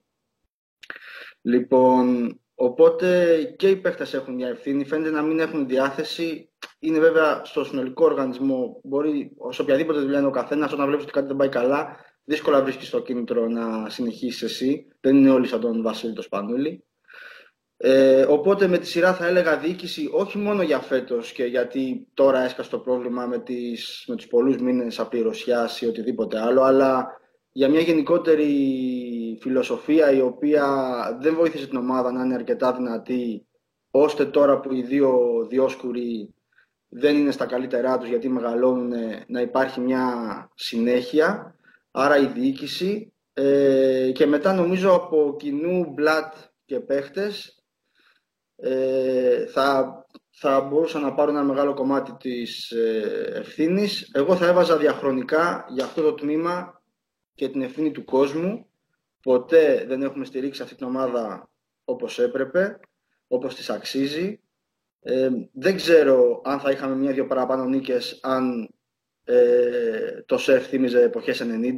[1.42, 6.52] Λοιπόν, οπότε και οι παίχτες έχουν μια ευθύνη, φαίνεται να μην έχουν διάθεση.
[6.80, 11.14] Είναι βέβαια στο συνολικό οργανισμό, μπορεί σε οποιαδήποτε δουλειά είναι ο καθένας, όταν βλέπεις ότι
[11.14, 14.88] κάτι δεν πάει καλά, δύσκολα βρίσκεις το κίνητρο να συνεχίσεις εσύ.
[15.00, 16.84] Δεν είναι όλοι σαν τον Βασίλη το Σπανούλη.
[17.82, 22.44] Ε, οπότε με τη σειρά θα έλεγα διοίκηση όχι μόνο για φέτος και γιατί τώρα
[22.44, 27.08] έσκασε το πρόβλημα με, τις, με τους πολλούς μήνες απληρωσιάς ή οτιδήποτε άλλο, αλλά
[27.52, 28.54] για μια γενικότερη
[29.42, 30.66] φιλοσοφία η οποία
[31.22, 33.46] δεν βοήθησε την ομάδα να είναι αρκετά δυνατή
[33.92, 36.34] ώστε τώρα που οι δύο διόσκουροι
[36.90, 38.94] δεν είναι στα καλύτερά τους γιατί μεγαλώνουν
[39.28, 40.06] να υπάρχει μια
[40.56, 41.56] συνέχεια,
[41.92, 43.14] άρα η διοίκηση.
[43.34, 46.34] Ε, και μετά νομίζω από κοινού μπλατ
[46.66, 47.59] και παίχτες
[48.62, 54.10] ε, θα, θα μπορούσαν να πάρουν ένα μεγάλο κομμάτι της ε, ευθύνης.
[54.14, 56.82] Εγώ θα έβαζα διαχρονικά για αυτό το τμήμα
[57.34, 58.66] και την ευθύνη του κόσμου.
[59.22, 61.50] Ποτέ δεν έχουμε στηρίξει αυτή την ομάδα
[61.84, 62.80] όπως έπρεπε,
[63.28, 64.42] όπως της αξίζει.
[65.02, 68.70] Ε, δεν ξέρω αν θα είχαμε μία-δύο παραπάνω νίκες αν
[69.24, 71.76] ε, το ΣΕΦ θύμιζε εποχές 90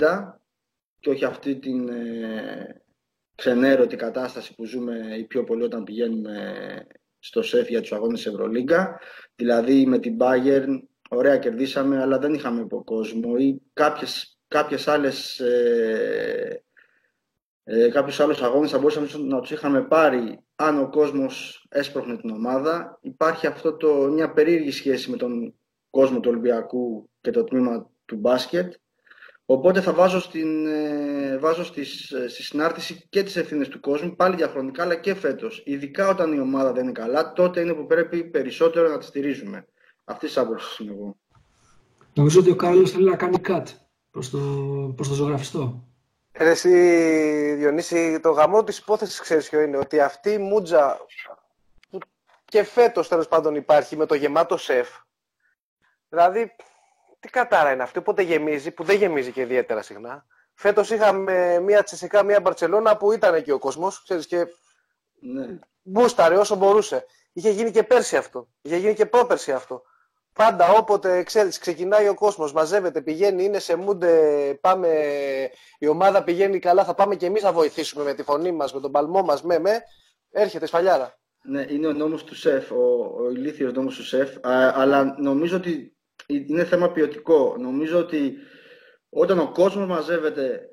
[0.99, 2.80] και όχι αυτή την ε,
[3.41, 6.53] ξενέρωτη κατάσταση που ζούμε οι πιο πολλοί όταν πηγαίνουμε
[7.19, 8.99] στο ΣΕΦ για τους αγώνες Ευρωλίγκα.
[9.35, 16.63] Δηλαδή με την Bayern, ωραία κερδίσαμε, αλλά δεν είχαμε κόσμο ή κάποιες, κάποιες άλλες ε,
[17.63, 22.29] ε, κάποιους άλλους αγώνες θα μπορούσαμε να τους είχαμε πάρει αν ο κόσμος έσπροχνε την
[22.29, 22.99] ομάδα.
[23.01, 25.55] Υπάρχει αυτό το, μια περίεργη σχέση με τον
[25.89, 28.73] κόσμο του Ολυμπιακού και το τμήμα του μπάσκετ.
[29.51, 34.15] Οπότε θα βάζω, στην, ε, βάζω στις, ε, στη συνάρτηση και τις ευθύνες του κόσμου,
[34.15, 35.61] πάλι διαχρονικά αλλά και φέτος.
[35.65, 39.67] Ειδικά όταν η ομάδα δεν είναι καλά, τότε είναι που πρέπει περισσότερο να τη στηρίζουμε.
[40.03, 41.15] Αυτή της άποψης είμαι εγώ.
[42.13, 43.63] Νομίζω ότι ο Κάρλος θέλει να κάνει cut
[44.11, 44.37] προς το,
[44.95, 45.83] προς το ζωγραφιστό.
[46.37, 46.69] Ρε εσύ,
[47.55, 50.97] Διονύση, το γαμό της υπόθεσης ξέρεις ποιο είναι, ότι αυτή η μούτζα
[51.89, 51.97] που
[52.45, 54.89] και φέτος τέλος πάντων υπάρχει με το γεμάτο σεφ,
[56.09, 56.55] δηλαδή
[57.21, 60.25] τι κατάρα είναι αυτή, οπότε γεμίζει, που δεν γεμίζει και ιδιαίτερα συχνά.
[60.53, 64.47] Φέτος είχαμε μία Τσεσικά, μία Μπαρτσελώνα που ήταν εκεί ο κόσμος, ξέρεις, και
[65.19, 65.59] ναι.
[65.81, 67.05] μπούσταρε όσο μπορούσε.
[67.33, 69.81] Είχε γίνει και πέρσι αυτό, είχε γίνει και πρόπερσι αυτό.
[70.33, 74.13] Πάντα όποτε ξέρεις, ξεκινάει ο κόσμος, μαζεύεται, πηγαίνει, είναι σε μούντε,
[74.61, 74.89] πάμε,
[75.79, 78.79] η ομάδα πηγαίνει καλά, θα πάμε και εμείς να βοηθήσουμε με τη φωνή μας, με
[78.79, 79.83] τον παλμό μας, με, με,
[80.31, 81.19] έρχεται σφαλιάρα.
[81.43, 85.95] Ναι, είναι ο νόμος του ΣΕΦ, ο, ο ηλίθιος νόμος του ΣΕΦ, αλλά νομίζω ότι
[86.35, 87.55] είναι θέμα ποιοτικό.
[87.59, 88.37] Νομίζω ότι
[89.09, 90.69] όταν ο κόσμος μαζεύεται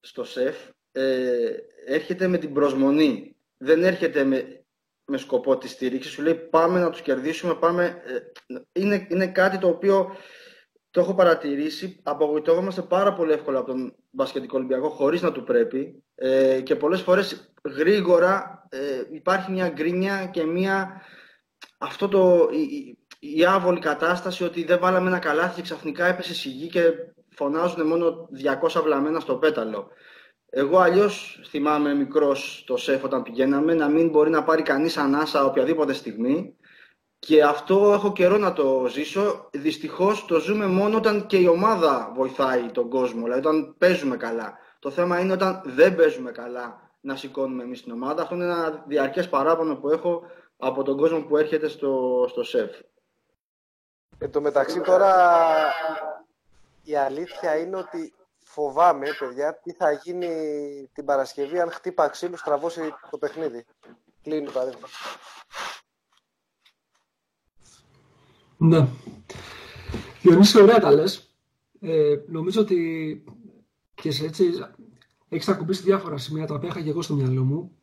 [0.00, 0.56] στο ΣΕΦ,
[0.92, 1.52] ε,
[1.86, 3.36] έρχεται με την προσμονή.
[3.56, 4.64] Δεν έρχεται με,
[5.04, 6.08] με σκοπό τη στήριξη.
[6.08, 8.02] Σου λέει πάμε να τους κερδίσουμε, πάμε...
[8.06, 8.18] Ε,
[8.72, 10.16] είναι, είναι κάτι το οποίο
[10.90, 12.00] το έχω παρατηρήσει.
[12.02, 17.00] Απογοητεύομαστε πάρα πολύ εύκολα από τον Μπασκετικό Ολυμπιακό χωρίς να του πρέπει ε, και πολλές
[17.00, 21.02] φορές γρήγορα ε, υπάρχει μια γκρίνια και μια...
[21.78, 26.68] Αυτό το, η, η άβολη κατάσταση ότι δεν βάλαμε ένα καλάθι και ξαφνικά έπεσε σιγή
[26.68, 26.92] και
[27.28, 28.28] φωνάζουν μόνο
[28.62, 29.88] 200 βλαμμένα στο πέταλο.
[30.50, 35.44] Εγώ αλλιώς θυμάμαι μικρός το σεφ όταν πηγαίναμε να μην μπορεί να πάρει κανείς ανάσα
[35.44, 36.56] οποιαδήποτε στιγμή.
[37.18, 39.48] Και αυτό έχω καιρό να το ζήσω.
[39.52, 44.58] Δυστυχώς το ζούμε μόνο όταν και η ομάδα βοηθάει τον κόσμο, δηλαδή όταν παίζουμε καλά.
[44.78, 48.22] Το θέμα είναι όταν δεν παίζουμε καλά να σηκώνουμε εμείς την ομάδα.
[48.22, 50.22] Αυτό είναι ένα διαρκές παράπονο που έχω
[50.56, 52.70] από τον κόσμο που έρχεται στο, στο ΣΕΦ.
[54.18, 55.36] Εν τω μεταξύ τώρα
[56.82, 60.30] η αλήθεια είναι ότι φοβάμαι, παιδιά, τι θα γίνει
[60.92, 63.64] την Παρασκευή αν χτύπα ξύλου στραβώσει το παιχνίδι.
[64.22, 64.88] Κλείνει παράδειγμα.
[68.56, 68.88] Ναι.
[70.22, 71.30] Διονύση, ωραία τα λες.
[71.80, 73.24] Ε, νομίζω ότι
[73.94, 74.50] και σε έτσι
[75.28, 77.76] έχεις ακουμπήσει διάφορα σημεία τα οποία είχα και εγώ στο μυαλό μου.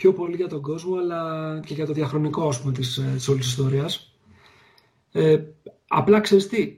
[0.00, 3.28] Πιο πολύ για τον κόσμο, αλλά και για το διαχρονικό, ας πούμε, της, ε, της
[3.28, 4.14] όλης ιστορίας.
[5.12, 5.42] Ε,
[5.86, 6.76] απλά ξέρεις τι,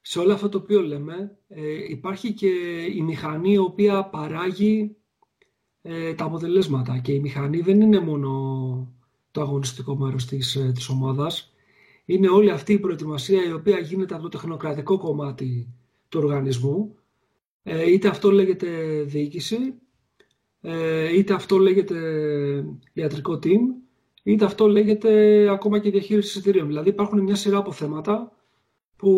[0.00, 2.48] σε όλο αυτό το οποίο λέμε ε, υπάρχει και
[2.94, 4.96] η μηχανή η οποία παράγει
[5.82, 8.92] ε, τα αποτελέσματα και η μηχανή δεν είναι μόνο
[9.30, 11.54] το αγωνιστικό μέρος της, ε, της ομάδας.
[12.04, 15.68] Είναι όλη αυτή η προετοιμασία η οποία γίνεται από το τεχνοκρατικό κομμάτι
[16.08, 16.94] του οργανισμού.
[17.88, 18.68] Είτε αυτό λέγεται
[19.02, 19.74] διοίκηση
[21.12, 21.98] είτε αυτό λέγεται
[22.92, 23.60] ιατρικό team
[24.22, 26.66] είτε αυτό λέγεται ακόμα και διαχείριση εισιτηρίων.
[26.66, 28.32] Δηλαδή υπάρχουν μια σειρά από θέματα
[28.96, 29.10] που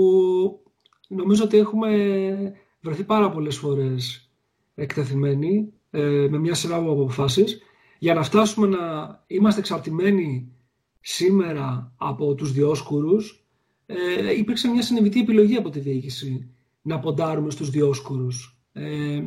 [1.08, 4.30] νομίζω ότι έχουμε βρεθεί πάρα πολλές φορές
[4.74, 7.62] εκτεθειμένοι ε, με μια σειρά από αποφάσεις
[7.98, 8.78] για να φτάσουμε να
[9.26, 10.52] είμαστε εξαρτημένοι
[11.00, 13.44] σήμερα από τους διόσκουρους
[13.86, 16.50] ε, υπήρξε μια συνειδητή επιλογή από τη διοίκηση
[16.82, 18.60] να ποντάρουμε στους διόσκουρους.
[18.72, 19.22] Ε,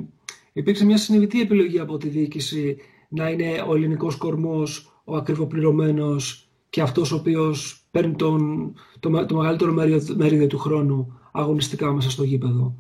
[0.54, 2.78] υπήρξε μια συνειδητή επιλογή από τη διοίκηση
[3.10, 9.36] να είναι ο ελληνικός κορμός, ο ακριβοπληρωμένος και αυτός ο οποίος παίρνει τον, το, το
[9.36, 9.74] μεγαλύτερο
[10.16, 12.76] μερίδιο του χρόνου αγωνιστικά μέσα στο γήπεδο.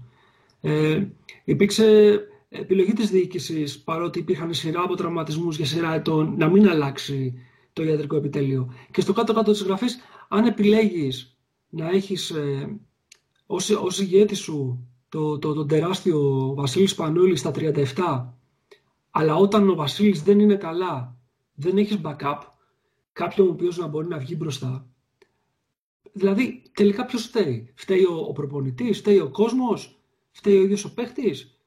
[0.61, 1.05] Ε,
[1.43, 7.33] υπήρξε επιλογή της διοίκησης, παρότι υπήρχαν σειρά από τραυματισμούς για σειρά ετών, να μην αλλάξει
[7.73, 8.73] το ιατρικό επιτελείο.
[8.91, 11.37] Και στο κάτω-κάτω της γραφής, αν επιλέγεις
[11.69, 12.79] να έχεις ε,
[13.45, 18.25] ως, ως ηγέτης σου το, το, το τεράστιο Βασίλης Σπανούλη στα 37,
[19.11, 21.17] αλλά όταν ο Βασίλης δεν είναι καλά,
[21.53, 22.37] δεν έχεις backup,
[23.13, 24.87] κάποιον ο οποίος να μπορεί να βγει μπροστά,
[26.13, 29.99] Δηλαδή, τελικά ποιος φταίει; Φταίει ο, ο προπονητής, φταίει ο κόσμος,
[30.31, 31.59] φταίει ο ίδιος ο παίχτης;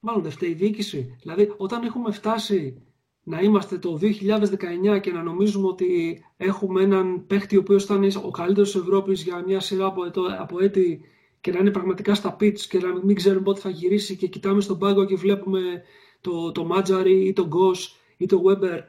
[0.00, 1.16] Μάλλον δεν φταίει η διοίκηση.
[1.20, 2.82] Δηλαδή, όταν έχουμε φτάσει
[3.22, 8.12] να είμαστε το 2019 και να νομίζουμε ότι έχουμε έναν παίχτη ο οποίος θα είναι
[8.24, 10.02] ο καλύτερος της Ευρώπης για μια σειρά από,
[10.38, 11.00] από έτη
[11.42, 14.60] και να είναι πραγματικά στα pitch και να μην ξέρουμε πότε θα γυρίσει και κοιτάμε
[14.60, 15.82] στον πάγκο και βλέπουμε
[16.20, 18.80] το, το Μάτζαρι ή τον Γκος ή το Weber.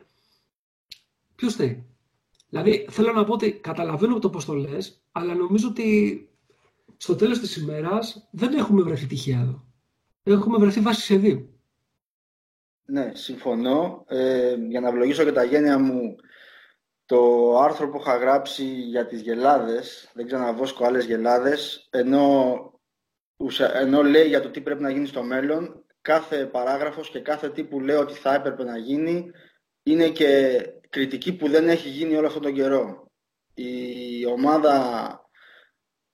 [1.35, 1.85] Ποιος θέλει.
[2.49, 6.29] Δηλαδή, θέλω να πω ότι καταλαβαίνω το πώς το λες, αλλά νομίζω ότι
[6.97, 9.65] στο τέλος της ημέρας δεν έχουμε βρεθεί τυχαία εδώ.
[10.23, 11.49] Έχουμε βρεθεί βάσει σχεδίου.
[12.85, 14.03] Ναι, συμφωνώ.
[14.07, 16.15] Ε, για να ευλογήσω και τα γένεια μου,
[17.05, 22.55] το άρθρο που είχα γράψει για τις γελάδες, δεν ξαναβόσκω άλλες γελάδες, ενώ,
[23.73, 27.63] ενώ λέει για το τι πρέπει να γίνει στο μέλλον, κάθε παράγραφος και κάθε τι
[27.63, 29.31] που λέω ότι θα έπρεπε να γίνει
[29.83, 33.11] είναι και κριτική που δεν έχει γίνει όλο αυτόν τον καιρό.
[33.53, 35.19] Η ομάδα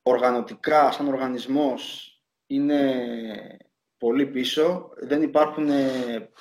[0.02, 2.14] οργανωτικά, σαν οργανισμός,
[2.48, 3.08] είναι
[4.00, 4.90] πολύ πίσω.
[4.98, 5.70] Δεν υπάρχουν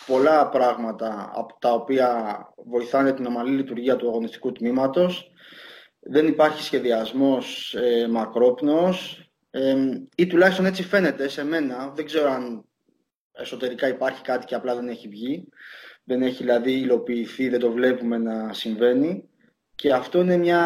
[0.06, 5.32] πολλά πράγματα από τα οποία βοηθάνε την ομαλή λειτουργία του αγωνιστικού τμήματος.
[6.00, 9.76] Δεν υπάρχει σχεδιασμός ε, μακρόπνοος ε,
[10.16, 11.92] ή τουλάχιστον έτσι φαίνεται σε μένα.
[11.94, 12.64] Δεν ξέρω αν
[13.32, 15.48] εσωτερικά υπάρχει κάτι και απλά δεν έχει βγει.
[16.04, 19.28] Δεν έχει δηλαδή υλοποιηθεί, δεν το βλέπουμε να συμβαίνει.
[19.74, 20.62] Και αυτό είναι μια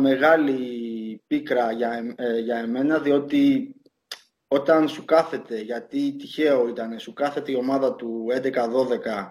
[0.00, 3.70] μεγάλη πίκρα για, ε, για εμένα, διότι
[4.48, 9.30] όταν σου κάθεται, γιατί τυχαίο ήταν, σου κάθεται η ομάδα του 11-12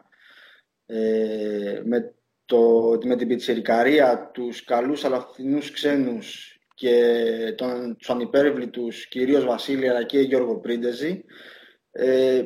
[0.86, 5.28] ε, με, το, με την πιτσερικαρία, τους καλούς αλλά
[5.74, 11.24] ξένους και τον, τους ανυπέρβλητους κυρίως Βασίλη αλλά και Γιώργο Πρίντεζη,
[11.92, 12.44] ε,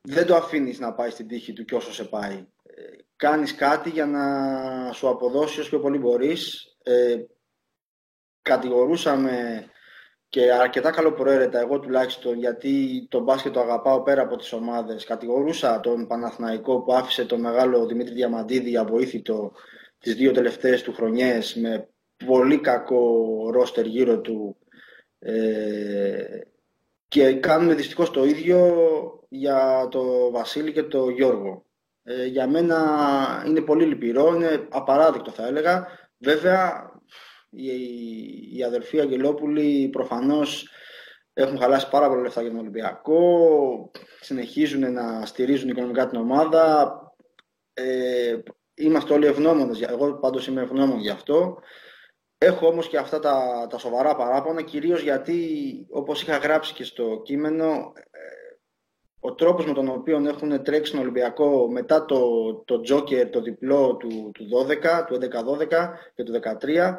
[0.00, 2.46] δεν το αφήνεις να πάει στην τύχη του και όσο σε πάει.
[2.62, 2.82] Ε,
[3.16, 6.64] κάνεις κάτι για να σου αποδώσει όσο πιο πολύ μπορείς.
[6.82, 7.16] Ε,
[8.42, 9.66] κατηγορούσαμε
[10.36, 15.04] και αρκετά καλοπροαίρετα, εγώ τουλάχιστον, γιατί τον μπάσκετ το αγαπάω πέρα από τις ομάδες.
[15.04, 19.52] Κατηγορούσα τον Παναθηναϊκό που άφησε τον μεγάλο Δημήτρη Διαμαντίδη αβοήθητο
[19.98, 21.88] τις δύο τελευταίες του χρονιές με
[22.26, 23.06] πολύ κακό
[23.52, 24.56] ρόστερ γύρω του
[25.18, 26.40] ε,
[27.08, 28.74] και κάνουμε δυστυχώς το ίδιο
[29.28, 31.64] για το Βασίλη και το Γιώργο.
[32.02, 32.78] Ε, για μένα
[33.46, 35.86] είναι πολύ λυπηρό, είναι απαράδεκτο θα έλεγα.
[36.18, 36.85] Βέβαια
[37.56, 40.68] οι, οι αδερφοί Αγγελόπουλοι προφανώς
[41.32, 43.90] έχουν χαλάσει πάρα πολλά λεφτά για τον Ολυμπιακό,
[44.20, 46.94] συνεχίζουν να στηρίζουν οικονομικά την ομάδα.
[47.74, 48.36] Ε,
[48.74, 51.58] είμαστε όλοι ευγνώμονες, εγώ πάντως είμαι ευγνώμων γι' αυτό.
[52.38, 55.40] Έχω όμως και αυτά τα, τα σοβαρά παράπονα, κυρίως γιατί,
[55.90, 58.36] όπως είχα γράψει και στο κείμενο, ε,
[59.20, 63.96] ο τρόπος με τον οποίο έχουν τρέξει τον Ολυμπιακό μετά το, το Joker, το διπλό
[63.96, 65.68] του, του 12, του 11-12
[66.14, 66.98] και του 13,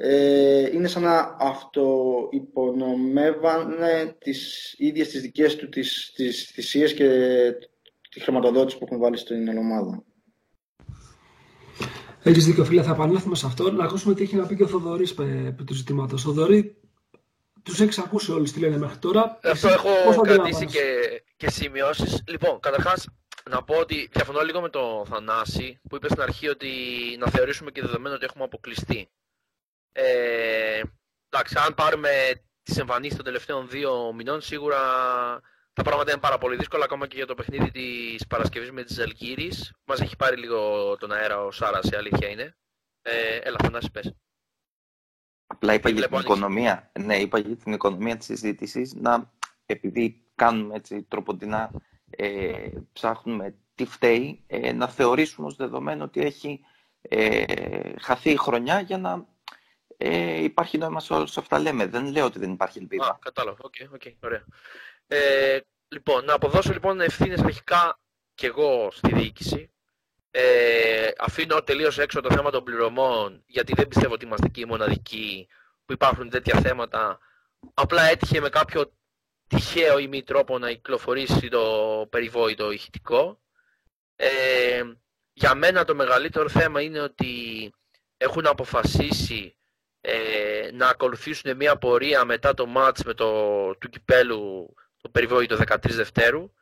[0.00, 7.08] ε, είναι σαν να αυτοϋπονομεύανε τις ίδιες τις δικές του τις, τις θυσίες και
[8.10, 10.04] τη χρηματοδότηση που έχουν βάλει στην ομάδα.
[12.22, 12.82] Έχεις δίκιο, φίλε.
[12.82, 13.70] Θα επανέλθουμε σε αυτό.
[13.70, 15.14] Να ακούσουμε τι έχει να πει και ο Θοδωρής
[15.46, 16.22] επί του ζητήματος.
[16.22, 16.76] Θοδωρή,
[17.62, 19.38] τους έχεις ακούσει όλοι τι λένε μέχρι τώρα.
[19.42, 20.82] Αυτό έχω κρατήσει και,
[21.36, 22.22] και σημειώσεις.
[22.28, 23.08] Λοιπόν, καταρχάς
[23.50, 26.68] να πω ότι διαφωνώ λίγο με το Θανάση που είπε στην αρχή ότι
[27.18, 29.08] να θεωρήσουμε και δεδομένο ότι έχουμε αποκλειστεί.
[30.00, 30.80] Ε,
[31.28, 32.10] εντάξει, αν πάρουμε
[32.62, 34.78] τις εμφανίσεις των τελευταίων δύο μηνών, σίγουρα
[35.72, 38.92] τα πράγματα είναι πάρα πολύ δύσκολα ακόμα και για το παιχνίδι της Παρασκευής με τη
[38.92, 39.52] Ζαλγύρη.
[39.84, 42.56] Μας έχει πάρει λίγο τον αέρα ο Σάρας, η αλήθεια είναι.
[43.02, 44.14] Ε, έλα, Θανάση, πες.
[45.46, 46.92] Απλά είπα για την οικονομία.
[47.00, 49.32] Ναι, είπα για την οικονομία της συζήτησης να
[49.66, 51.70] επειδή κάνουμε έτσι τρόπον τινά,
[52.10, 56.60] ε, ψάχνουμε τι φταίει, ε, να θεωρήσουμε ως δεδομένο ότι έχει
[57.00, 57.44] ε,
[58.00, 59.26] χαθεί η χρονιά για να
[60.00, 61.86] ε, υπάρχει νόημα σε όλα αυτά λέμε.
[61.86, 63.06] Δεν λέω ότι δεν υπάρχει ελπίδα.
[63.06, 63.58] Α, κατάλαβα.
[63.60, 64.44] Ok, okay, okay, ωραία.
[65.06, 65.58] Ε,
[65.88, 68.00] λοιπόν, να αποδώσω λοιπόν ευθύνες αρχικά
[68.34, 69.70] και εγώ στη διοίκηση.
[70.30, 74.64] Ε, αφήνω τελείως έξω το θέμα των πληρωμών, γιατί δεν πιστεύω ότι είμαστε εκεί οι
[74.64, 75.48] μοναδικοί
[75.84, 77.18] που υπάρχουν τέτοια θέματα.
[77.74, 78.92] Απλά έτυχε με κάποιο
[79.46, 83.40] τυχαίο ή μη τρόπο να κυκλοφορήσει το περιβόητο ηχητικό.
[84.16, 84.82] Ε,
[85.32, 87.72] για μένα το μεγαλύτερο θέμα είναι ότι
[88.16, 89.57] έχουν αποφασίσει
[90.10, 95.76] ε, να ακολουθήσουν μια πορεία μετά το μάτς με το, του Κυπέλου το περιβόητο 13
[95.82, 96.52] Δευτέρου.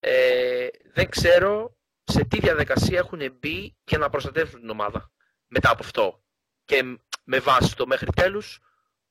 [0.00, 5.10] Ε, δεν ξέρω σε τι διαδικασία έχουν μπει για να προστατεύσουν την ομάδα
[5.46, 6.22] μετά από αυτό.
[6.64, 6.82] Και
[7.24, 8.60] με βάση το μέχρι τέλους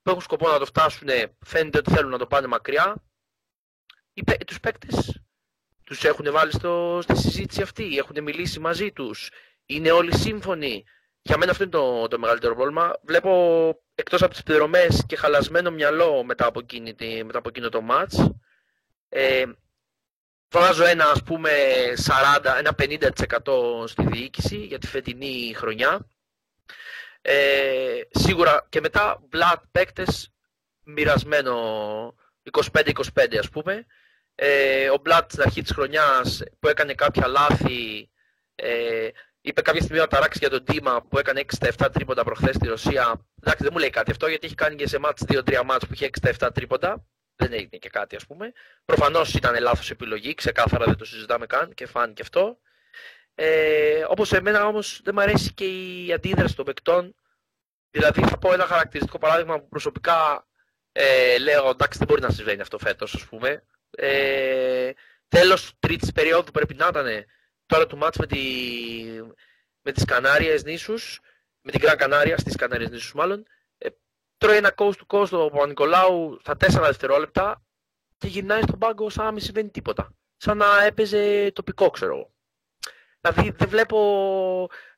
[0.02, 1.08] που έχουν σκοπό να το φτάσουν,
[1.46, 3.04] φαίνεται ότι θέλουν να το πάνε μακριά.
[4.14, 5.22] Οι, τους παίκτες
[5.84, 9.30] τους έχουν βάλει στο, στη συζήτηση αυτή, έχουν μιλήσει μαζί τους,
[9.66, 10.84] είναι όλοι σύμφωνοι.
[11.22, 13.00] Για μένα αυτό είναι το, το μεγαλύτερο πρόβλημα.
[13.02, 13.32] Βλέπω
[13.96, 18.32] εκτός από τις πληρωμές και χαλασμένο μυαλό μετά από, εκείνη, μετά από εκείνο το μάτς.
[19.10, 19.46] Ε,
[20.50, 21.52] βάζω ένα ας πούμε
[22.44, 26.08] 40, ένα 50% στη διοίκηση για τη φετινή χρονιά.
[27.22, 30.34] Ε, σίγουρα και μετά black παίκτες
[30.84, 32.16] μοιρασμένο
[32.52, 33.86] 25-25 ας πούμε.
[34.36, 38.10] Ε, ο Μπλατ στην αρχή της χρονιάς που έκανε κάποια λάθη
[38.56, 39.10] ε,
[39.42, 43.26] είπε κάποια στιγμή να ταράξει για τον Τίμα που έκανε 6-7 τρίποντα προχθές στη Ρωσία.
[43.42, 45.94] Εντάξει, δεν μου λέει κάτι αυτό γιατί έχει κάνει και σε μάτς 2-3 μάτς που
[45.94, 47.06] είχε 6-7 τρίποντα.
[47.36, 48.52] Δεν έγινε και κάτι ας πούμε.
[48.86, 52.60] Προφανώς ήταν λάθος επιλογή, ξεκάθαρα δεν το συζητάμε καν και φάνηκε αυτό.
[53.36, 57.16] Ε, όπως εμένα όμως δεν μου αρέσει και η αντίδραση των παικτών.
[57.92, 60.48] Δηλαδή θα πω ένα χαρακτηριστικό παράδειγμα που προσωπικά
[60.92, 63.64] ε, λέω εντάξει δεν μπορεί να συμβαίνει αυτό φέτος ας πούμε.
[63.92, 64.92] Ε,
[65.28, 67.06] τέλος τρίτης περίοδου πρέπει να ήταν
[67.70, 68.40] τώρα του μάτς με, τη,
[69.82, 71.20] με τις Κανάριες νήσους,
[71.62, 73.46] με την Γκραν Κανάρια, στις Κανάριες νήσους μάλλον,
[73.78, 73.90] ε,
[74.38, 77.64] τρώει ένα coast to coast ο Παπα-Νικολάου στα 4 δευτερόλεπτα
[78.18, 80.14] και γυρνάει στον πάγκο σαν να μην συμβαίνει τίποτα.
[80.38, 82.34] Σαν να έπαιζε τοπικό, ξέρω εγώ.
[83.22, 83.98] Δηλαδή δεν βλέπω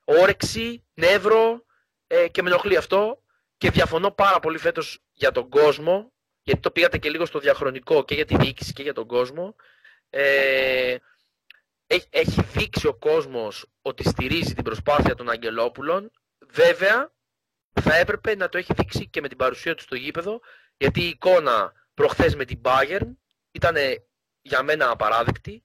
[0.04, 1.64] όρεξη, νεύρο
[2.06, 3.22] ε, και με ενοχλεί αυτό
[3.58, 8.04] και διαφωνώ πάρα πολύ φέτος για τον κόσμο γιατί το πήγατε και λίγο στο διαχρονικό
[8.04, 9.56] και για τη διοίκηση και για τον κόσμο.
[10.10, 10.96] Ε,
[12.10, 16.10] έχει δείξει ο κόσμος ότι στηρίζει την προσπάθεια των Αγγελόπουλων.
[16.38, 17.12] Βέβαια,
[17.80, 20.40] θα έπρεπε να το έχει δείξει και με την παρουσία του στο γήπεδο,
[20.76, 23.08] γιατί η εικόνα προχθές με την Bayern
[23.52, 23.76] ήταν
[24.42, 25.64] για μένα απαράδεκτη.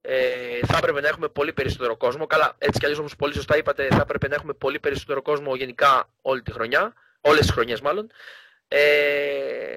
[0.00, 2.26] Ε, θα έπρεπε να έχουμε πολύ περισσότερο κόσμο.
[2.26, 5.56] Καλά, έτσι κι αλλιώς όμως πολύ σωστά είπατε, θα έπρεπε να έχουμε πολύ περισσότερο κόσμο
[5.56, 8.10] γενικά όλη τη χρονιά, όλες τις χρονιές μάλλον.
[8.68, 9.76] Ε,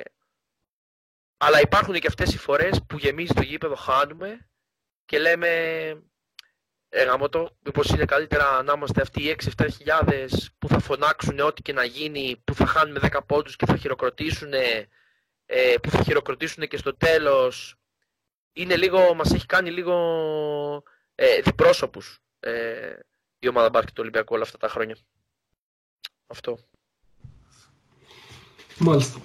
[1.37, 4.48] αλλά υπάρχουν και αυτές οι φορές που γεμίζει το γήπεδο, χάνουμε
[5.09, 5.47] και λέμε
[6.89, 11.61] ε, το, μήπως είναι καλύτερα να είμαστε αυτοί οι 6-7 χιλιάδες που θα φωνάξουν ό,τι
[11.61, 14.53] και να γίνει, που θα χάνουμε 10 πόντους και θα χειροκροτήσουν,
[15.45, 17.75] ε, που θα χειροκροτήσουν και στο τέλος.
[18.53, 19.93] Είναι λίγο, μας έχει κάνει λίγο
[21.15, 22.99] ε, διπρόσωπους ε,
[23.39, 24.97] η ομάδα μπάσκετ του Ολυμπιακού όλα αυτά τα χρόνια.
[26.27, 26.57] Αυτό.
[28.77, 29.21] Μάλιστα.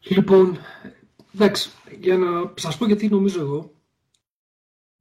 [0.00, 0.58] Λοιπόν,
[1.34, 3.73] εντάξει, για να σας πω γιατί νομίζω εγώ.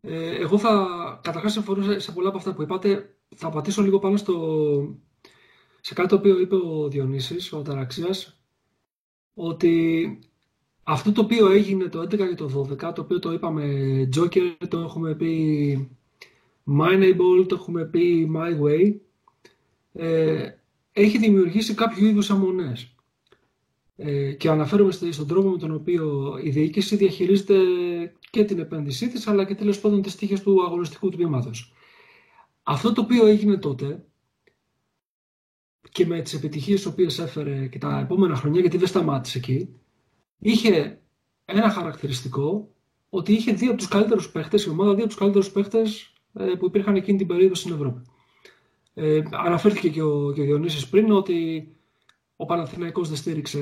[0.05, 0.87] Ε, εγώ θα,
[1.23, 3.15] καταρχάς συμφωνώ σε πολλά από αυτά που είπατε.
[3.35, 4.97] Θα πατήσω λίγο πάνω στο,
[5.81, 8.43] σε κάτι το οποίο είπε ο Διονύσης, ο Αταραξίας,
[9.33, 10.19] ότι
[10.83, 13.63] αυτό το οποίο έγινε το 11 και το 12, το οποίο το είπαμε
[14.15, 15.89] Joker, το έχουμε πει
[16.79, 18.95] Mineable, το έχουμε πει My Way,
[19.93, 20.49] ε,
[20.91, 22.95] έχει δημιουργήσει κάποιο είδους αμονές.
[23.95, 27.55] Ε, και αναφέρομαι στον τρόπο με τον οποίο η διοίκηση διαχειρίζεται
[28.34, 31.74] και την επένδυσή της, αλλά και τέλος πάντων τις τύχες του αγωνιστικού τμήματος.
[32.63, 34.06] Αυτό το οποίο έγινε τότε
[35.91, 39.69] και με τις επιτυχίες τις οποίες έφερε και τα επόμενα χρόνια, γιατί δεν σταμάτησε εκεί,
[40.39, 41.02] είχε
[41.46, 42.74] ένα χαρακτηριστικό
[43.10, 46.46] ότι είχε δύο από τους καλύτερους παίχτες, η ομάδα δύο από τους καλύτερους παίχτες ε,
[46.46, 48.02] που υπήρχαν εκείνη την περίοδο στην Ευρώπη.
[48.93, 51.67] Ε, αναφέρθηκε και ο, και ο Διονύσης πριν ότι
[52.36, 53.60] ο Παναθηναϊκός δεν στήριξε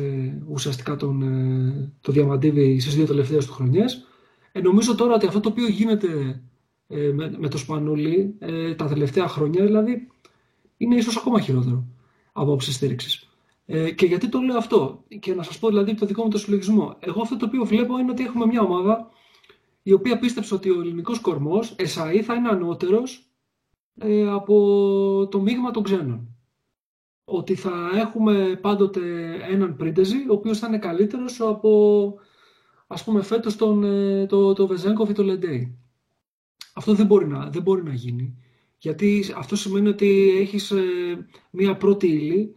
[0.48, 4.06] ουσιαστικά τον, ε, το Διαμαντίβη στις δύο τελευταίες του χρονιές.
[4.52, 6.42] Ε, νομίζω τώρα ότι αυτό το οποίο γίνεται
[6.88, 10.08] ε, με, με, το Σπανούλι ε, τα τελευταία χρόνια, δηλαδή,
[10.78, 11.86] είναι ίσως ακόμα χειρότερο
[12.32, 13.30] από όψη στήριξης.
[13.66, 16.38] Ε, και γιατί το λέω αυτό, και να σας πω δηλαδή το δικό μου το
[16.38, 16.96] συλλογισμό.
[17.00, 19.10] Εγώ αυτό το οποίο βλέπω είναι ότι έχουμε μια ομάδα
[19.84, 23.32] η οποία πίστεψε ότι ο ελληνικός κορμός, ΕΣΑΗ, θα είναι ανώτερος
[24.00, 26.32] ε, από το μείγμα των ξένων
[27.26, 29.02] ότι θα έχουμε πάντοτε
[29.50, 32.14] έναν πρίντεζι, ο οποίος θα είναι καλύτερος από,
[32.91, 35.77] ας πούμε, φέτος τον, ε, το, το Βεζέγκοφ ή το Λεντέι.
[36.73, 38.36] Αυτό δεν μπορεί, να, δεν μπορεί να γίνει.
[38.77, 40.82] Γιατί αυτό σημαίνει ότι έχεις ε,
[41.51, 42.56] μία πρώτη ύλη,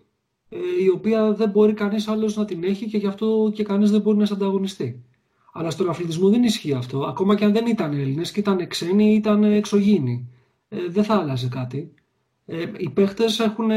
[0.48, 3.90] ε, η οποία δεν μπορεί κανείς άλλος να την έχει και γι' αυτό και κανείς
[3.90, 5.04] δεν μπορεί να σε ανταγωνιστεί.
[5.52, 7.04] Αλλά στον αθλητισμό δεν ισχύει αυτό.
[7.04, 10.28] Ακόμα και αν δεν ήταν Έλληνες και ήταν ξένοι ή ήταν εξωγήινοι.
[10.88, 11.94] δεν θα άλλαζε κάτι.
[12.76, 13.70] οι παίχτες έχουν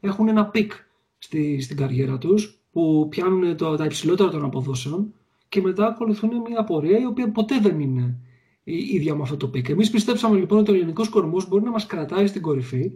[0.00, 0.72] έχουν ένα peak
[1.18, 5.14] στη, στην καριέρα τους που πιάνουν το, τα υψηλότερα των αποδόσεων
[5.48, 8.18] και μετά ακολουθούν μια πορεία η οποία ποτέ δεν είναι
[8.64, 9.68] η ίδια με αυτό το pick.
[9.68, 12.92] Εμείς πιστέψαμε λοιπόν ότι ο ελληνικός κορμός μπορεί να μας κρατάει στην κορυφή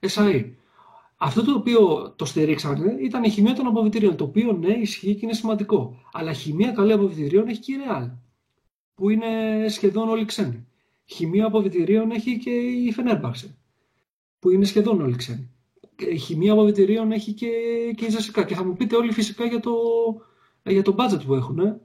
[0.00, 0.44] SAE.
[1.16, 5.20] Αυτό το οποίο το στηρίξανε ήταν η χημεία των αποδυτηρίων, το οποίο ναι ισχύει και
[5.22, 5.96] είναι σημαντικό.
[6.12, 8.10] Αλλά χημεία καλή αποδυτηρίων έχει και η Real,
[8.94, 9.26] που είναι
[9.68, 10.66] σχεδόν όλοι ξένοι.
[11.04, 13.56] Χημεία αποδυτηρίων έχει και η Φενέρμπαχτσε,
[14.38, 15.50] που είναι σχεδόν όλοι ξένοι
[16.06, 17.46] η χημεία αποδυτηρίων έχει και,
[17.96, 18.44] και η ΤΣΣΚΑ.
[18.44, 19.72] Και θα μου πείτε όλοι φυσικά για το,
[20.62, 21.80] για το budget που έχουν ε,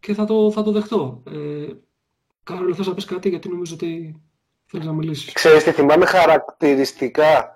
[0.00, 1.22] και θα το, θα το δεχτώ.
[1.26, 1.66] Ε,
[2.42, 4.22] Κάρολο, θες να πεις κάτι γιατί νομίζω ότι
[4.66, 5.32] θέλεις να μιλήσεις.
[5.32, 7.54] Ξέρεις τι θυμάμαι χαρακτηριστικά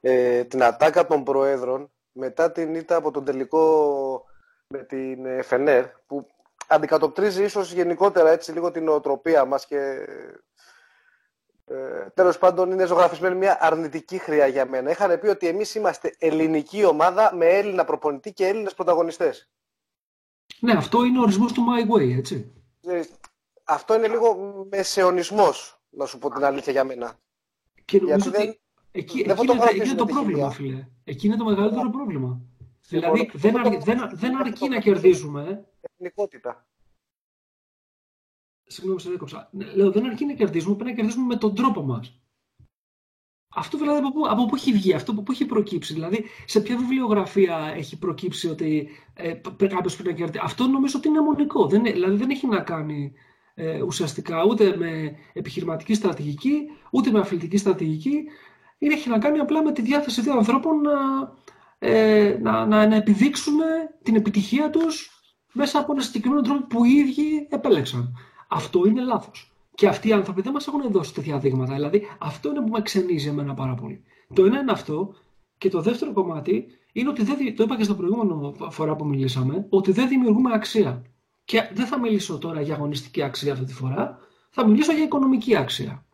[0.00, 4.24] ε, την ατάκα των Προέδρων μετά την ήττα από τον τελικό
[4.66, 6.26] με την ε, Φενέρ που
[6.66, 10.06] αντικατοπτρίζει ίσως γενικότερα έτσι λίγο την οτροπία μας και
[11.68, 14.90] ε, Τέλος πάντων, είναι ζωγραφισμένη μια αρνητική χρειά για μένα.
[14.90, 19.50] Είχαν πει ότι εμείς είμαστε ελληνική ομάδα με Έλληνα προπονητή και Έλληνες πρωταγωνιστές.
[20.60, 22.52] Ναι, αυτό είναι ο ορισμός του My Way, έτσι.
[22.80, 23.02] Ε,
[23.64, 24.36] αυτό είναι λίγο
[24.70, 25.48] μεσαιωνισμό,
[25.90, 27.18] να σου πω την αλήθεια για μένα.
[27.84, 28.58] Και νομίζω ότι δεν,
[28.90, 30.88] εκεί, δεν εκεί, είναι, εκεί είναι το πρόβλημα, φίλε.
[31.04, 32.40] Εκεί είναι το μεγαλύτερο πρόβλημα.
[32.88, 35.68] Δηλαδή, δεν, αρ, δεν, δεν αρκεί να κερδίζουμε.
[35.80, 36.66] Εθνικότητα.
[38.66, 39.48] Συγγνώμη, σε δίκοψα.
[39.52, 42.20] Ναι, λέω, δεν αρκεί να κερδίζουμε, πρέπει να κερδίσουμε με τον τρόπο μας.
[43.58, 45.92] Αυτό δηλαδή από πού, από πού έχει βγει, αυτό από πού έχει προκύψει.
[45.92, 50.40] Δηλαδή, σε ποια βιβλιογραφία έχει προκύψει ότι ε, κάποιος πρέπει να κερδίσει.
[50.44, 51.66] Αυτό νομίζω ότι είναι μονικό.
[51.66, 53.12] Δεν, δηλαδή, δεν έχει να κάνει
[53.54, 56.56] ε, ουσιαστικά ούτε με επιχειρηματική στρατηγική,
[56.90, 58.24] ούτε με αθλητική στρατηγική.
[58.78, 60.92] Είναι, έχει να κάνει απλά με τη διάθεση δύο ανθρώπων να,
[61.78, 63.58] ε, να, να, να επιδείξουν
[64.02, 65.10] την επιτυχία τους
[65.52, 68.16] μέσα από ένα συγκεκριμένο τρόπο που οι ίδιοι επέλεξαν.
[68.48, 69.55] Αυτό είναι λάθος.
[69.76, 71.74] Και αυτοί οι άνθρωποι δεν μας έχουν δώσει τέτοια δείγματα.
[71.74, 74.02] Δηλαδή, αυτό είναι που με ξενίζει εμένα πάρα πολύ.
[74.34, 75.14] Το ένα είναι αυτό.
[75.58, 79.66] Και το δεύτερο κομμάτι είναι ότι δεν, το είπα και στο προηγούμενο φορά που μιλήσαμε,
[79.68, 81.04] ότι δεν δημιουργούμε αξία.
[81.44, 84.18] Και δεν θα μιλήσω τώρα για αγωνιστική αξία αυτή τη φορά,
[84.50, 86.06] θα μιλήσω για οικονομική αξία.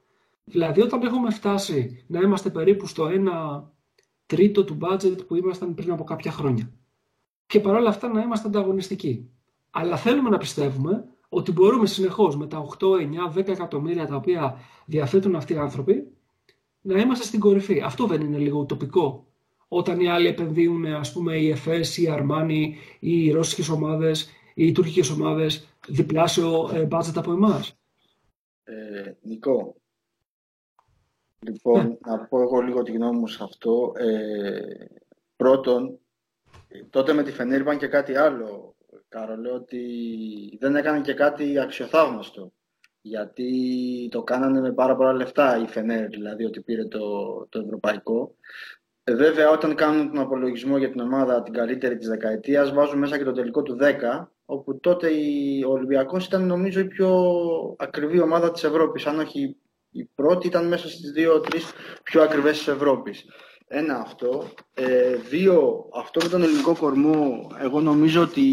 [0.44, 3.62] Δηλαδή, όταν έχουμε φτάσει να είμαστε περίπου στο 1
[4.26, 6.72] τρίτο του budget που ήμασταν πριν από κάποια χρόνια.
[7.46, 9.30] Και παρόλα αυτά να είμαστε ανταγωνιστικοί.
[9.70, 11.04] Αλλά θέλουμε να πιστεύουμε
[11.34, 16.12] ότι μπορούμε συνεχώς με τα 8, 9, 10 εκατομμύρια τα οποία διαθέτουν αυτοί οι άνθρωποι
[16.80, 17.80] να είμαστε στην κορυφή.
[17.80, 19.26] Αυτό δεν είναι λίγο τοπικό.
[19.68, 25.10] Όταν οι άλλοι επενδύουν, ας πούμε, οι ΕΦΕΣ, οι Αρμάνι, οι ρώσικες ομάδες, οι τουρκικές
[25.10, 27.76] ομάδες, διπλάσιο ε, budget από εμάς.
[28.64, 29.74] Ε, Νικό,
[31.38, 33.92] λοιπόν, να πω εγώ λίγο τη γνώμη μου σε αυτό.
[33.96, 34.86] Ε,
[35.36, 35.98] πρώτον,
[36.90, 38.74] τότε με τη Φενέρ είπαν και κάτι άλλο,
[39.12, 39.78] Κάρολε, ότι
[40.60, 42.52] δεν έκανε και κάτι αξιοθαύμαστο
[43.02, 46.98] γιατί το κάνανε με πάρα πολλά λεφτά η Φενέρ, δηλαδή ότι πήρε το,
[47.48, 48.34] το ευρωπαϊκό.
[49.04, 53.18] Ε, βέβαια, όταν κάνουν τον απολογισμό για την ομάδα την καλύτερη της δεκαετίας, βάζουν μέσα
[53.18, 55.08] και το τελικό του 10, όπου τότε
[55.66, 57.34] ο Ολυμπιακός ήταν νομίζω η πιο
[57.78, 59.56] ακριβή ομάδα της Ευρώπης, αν όχι
[59.90, 63.24] η πρώτη, ήταν μέσα στις δύο-τρεις πιο ακριβές της Ευρώπης.
[63.74, 64.44] Ένα αυτό.
[64.74, 68.46] Ε, δύο, αυτό με τον ελληνικό κορμό, εγώ νομίζω ότι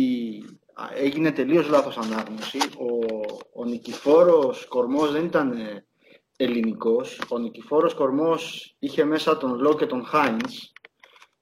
[0.96, 2.58] έγινε τελείως λάθος ανάγνωση.
[2.58, 2.98] Ο,
[3.62, 5.86] ο Νικηφόρος Κορμός δεν ήταν ε,
[6.38, 7.22] ελληνικός.
[7.30, 10.72] Ο Νικηφόρος Κορμός είχε μέσα τον Λό και τον Χάινς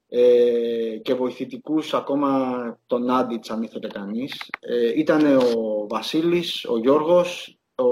[0.08, 4.50] ε, και βοηθητικούς ακόμα τον Άντιτς αν ήθελε κανείς.
[4.60, 7.84] Ε, ήταν ο Βασίλης, ο Γιώργος, ο,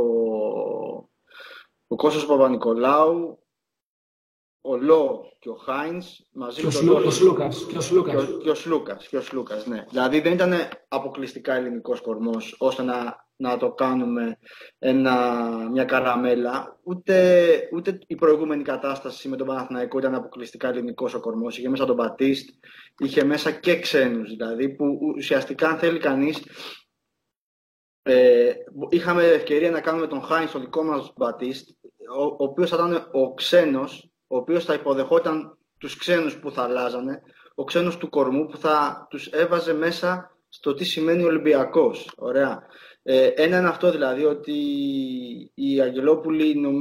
[1.88, 3.40] ο Κώστας Παπα-Νικολάου,
[4.68, 7.02] ο Λό και ο Χάινς μαζί με τον Λούκα.
[7.02, 7.66] Και ο Σλούκας.
[8.44, 9.08] Και ο Σλούκας.
[9.08, 9.86] Και ο Σλούκας, ναι.
[9.90, 10.54] Δηλαδή δεν ήταν
[10.88, 14.38] αποκλειστικά ελληνικός κορμός ώστε να, να το κάνουμε
[14.80, 15.40] ένα,
[15.72, 16.80] μια καραμέλα.
[16.84, 21.58] Ούτε, ούτε η προηγούμενη κατάσταση με τον Παναθηναϊκό ήταν αποκλειστικά ελληνικός ο κορμός.
[21.58, 22.50] Είχε μέσα τον Μπατίστ,
[22.98, 24.86] είχε μέσα και ξένους δηλαδή που
[25.16, 26.44] ουσιαστικά αν θέλει κανείς.
[28.02, 28.54] Ε,
[28.90, 31.70] είχαμε ευκαιρία να κάνουμε τον Χάινς στο δικό μας Μπατίστ,
[32.18, 36.64] ο, ο οποίος θα ήταν ο ξένος ο οποίος θα υποδεχόταν τους ξένους που θα
[36.64, 37.22] αλλάζανε,
[37.56, 42.14] ο ξένος του κορμού που θα τους έβαζε μέσα στο τι σημαίνει Ολυμπιακός.
[42.18, 42.64] Ωραία.
[43.04, 44.54] Ε, ένα είναι αυτό δηλαδή ότι
[45.54, 46.76] οι Αγγελόπουλοι νομ...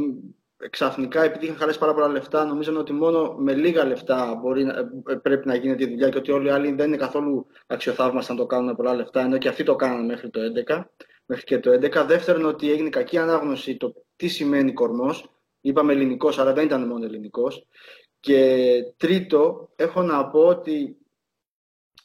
[0.70, 5.14] ξαφνικά επειδή είχαν χαλέσει πάρα πολλά λεφτά νομίζαν ότι μόνο με λίγα λεφτά μπορεί, ε,
[5.14, 8.38] πρέπει να γίνεται η δουλειά και ότι όλοι οι άλλοι δεν είναι καθόλου αξιοθαύμαστοι να
[8.38, 10.82] το κάνουν με πολλά λεφτά ενώ και αυτοί το κάνανε μέχρι το 11.
[11.26, 12.05] Μέχρι και το 11.
[12.07, 15.34] Δεύτερον, ότι έγινε κακή ανάγνωση το τι σημαίνει κορμός
[15.66, 17.66] Είπαμε ελληνικός, αλλά δεν ήταν μόνο ελληνικός.
[18.20, 20.96] Και τρίτο, έχω να πω ότι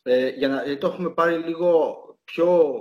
[0.04, 2.74] ε, για να το έχουμε πάρει λίγο πιο,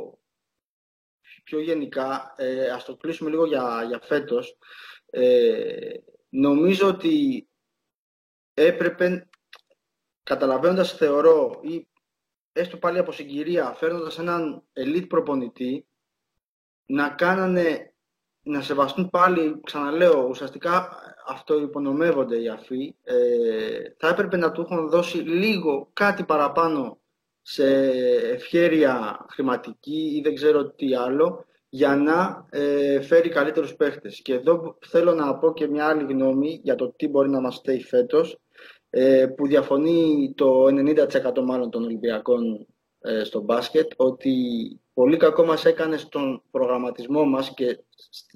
[1.45, 4.59] πιο γενικά, ε, ας το κλείσουμε λίγο για, για φέτος.
[5.11, 5.91] Ε,
[6.29, 7.49] νομίζω ότι
[8.55, 9.29] έπρεπε,
[10.23, 11.89] καταλαβαίνοντας θεωρώ, ή
[12.53, 15.87] έστω πάλι από συγκυρία, φέρνοντας έναν elite προπονητή,
[16.87, 17.88] να κάνανε
[18.49, 20.89] να σεβαστούν πάλι, ξαναλέω, ουσιαστικά
[21.27, 23.15] αυτό υπονομεύονται οι αφοί, ε,
[23.97, 26.99] θα έπρεπε να του έχουν δώσει λίγο κάτι παραπάνω
[27.43, 27.91] σε
[28.33, 34.21] ευχέρεια χρηματική ή δεν ξέρω τι άλλο, για να ε, φέρει καλύτερους παίχτες.
[34.23, 37.57] Και εδώ θέλω να πω και μια άλλη γνώμη για το τι μπορεί να μας
[37.57, 38.41] φταίει φέτος,
[38.91, 42.67] ε, που διαφωνεί το 90% μάλλον των Ολυμπιακών ε,
[43.25, 44.35] στο μπάσκετ, ότι
[44.95, 47.79] πολύ κακό μας έκανε στον προγραμματισμό μας και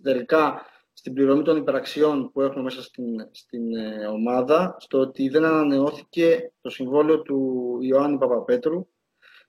[0.03, 5.45] τελικά στην πληρωμή των υπεραξιών που έχουμε μέσα στην, στην ε, ομάδα, στο ότι δεν
[5.45, 8.87] ανανεώθηκε το συμβόλαιο του Ιωάννη Παπαπέτρου.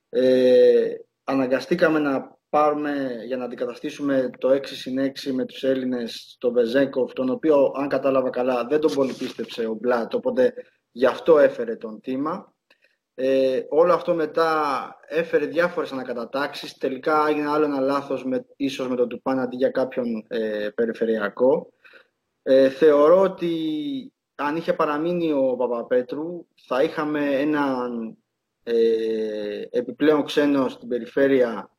[0.10, 6.54] Ε, αναγκαστήκαμε να πάρουμε για να αντικαταστήσουμε το 6 συν 6 με τους Έλληνες τον
[6.54, 10.54] Βεζέκοφ, τον οποίο αν κατάλαβα καλά δεν τον πολύ πίστεψε ο Μπλάτ, οπότε
[10.92, 12.53] γι' αυτό έφερε τον τίμα.
[13.16, 16.78] Ε, όλο αυτό μετά έφερε διάφορες ανακατατάξεις.
[16.78, 21.74] Τελικά έγινε άλλο ένα λάθος με, ίσως με τον Τουπάν αντί για κάποιον ε, περιφερειακό.
[22.44, 23.54] Ε, θεωρώ ότι
[24.36, 28.18] αν είχε παραμείνει ο Παπαπέτρου θα είχαμε έναν
[28.64, 31.72] ε, επιπλέον ξένο στην περιφέρεια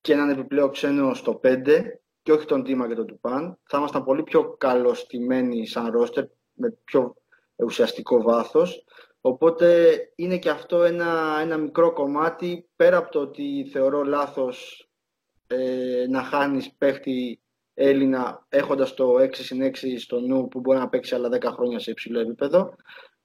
[0.00, 1.82] και έναν επιπλέον ξένο στο 5
[2.22, 3.58] και όχι τον Τίμα και τον Τουπάν.
[3.62, 7.14] Θα ήμασταν πολύ πιο καλωστημένοι σαν ρόστερ με πιο
[7.56, 8.84] ουσιαστικό βάθος.
[9.20, 14.88] Οπότε είναι και αυτό ένα, ένα μικρό κομμάτι, πέρα από το ότι θεωρώ λάθος
[15.46, 17.40] ε, να χάνεις παίχτη
[17.74, 21.78] Έλληνα, έχοντας το 6 συν 6 στο νου που μπορεί να παίξει άλλα 10 χρόνια
[21.78, 22.74] σε υψηλό επίπεδο.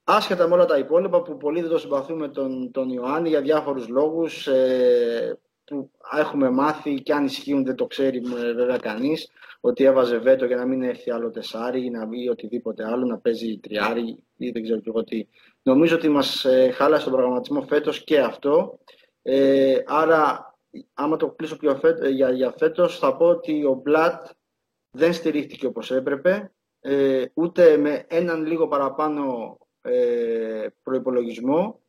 [0.04, 3.88] Άσχετα με όλα τα υπόλοιπα που πολλοί δεν το συμπαθούμε τον, τον Ιωάννη για διάφορους
[3.88, 8.20] λόγους ε, που έχουμε μάθει και αν ισχύουν δεν το ξέρει
[8.54, 9.30] βέβαια κανείς
[9.60, 13.18] ότι έβαζε βέτο για να μην έρθει άλλο τεσάρι ή να βγει οτιδήποτε άλλο, να
[13.18, 15.26] παίζει τριάρι ή δεν ξέρω και εγώ τι.
[15.66, 18.78] Νομίζω ότι μας ε, χάλασε τον προγραμματισμό φέτος και αυτό.
[19.22, 20.54] Ε, άρα,
[20.94, 24.26] άμα το κλείσω πιο ε, για, για φέτος, θα πω ότι ο Μπλατ
[24.90, 31.80] δεν στηρίχτηκε όπως έπρεπε, ε, ούτε με έναν λίγο παραπάνω ε, προϋπολογισμό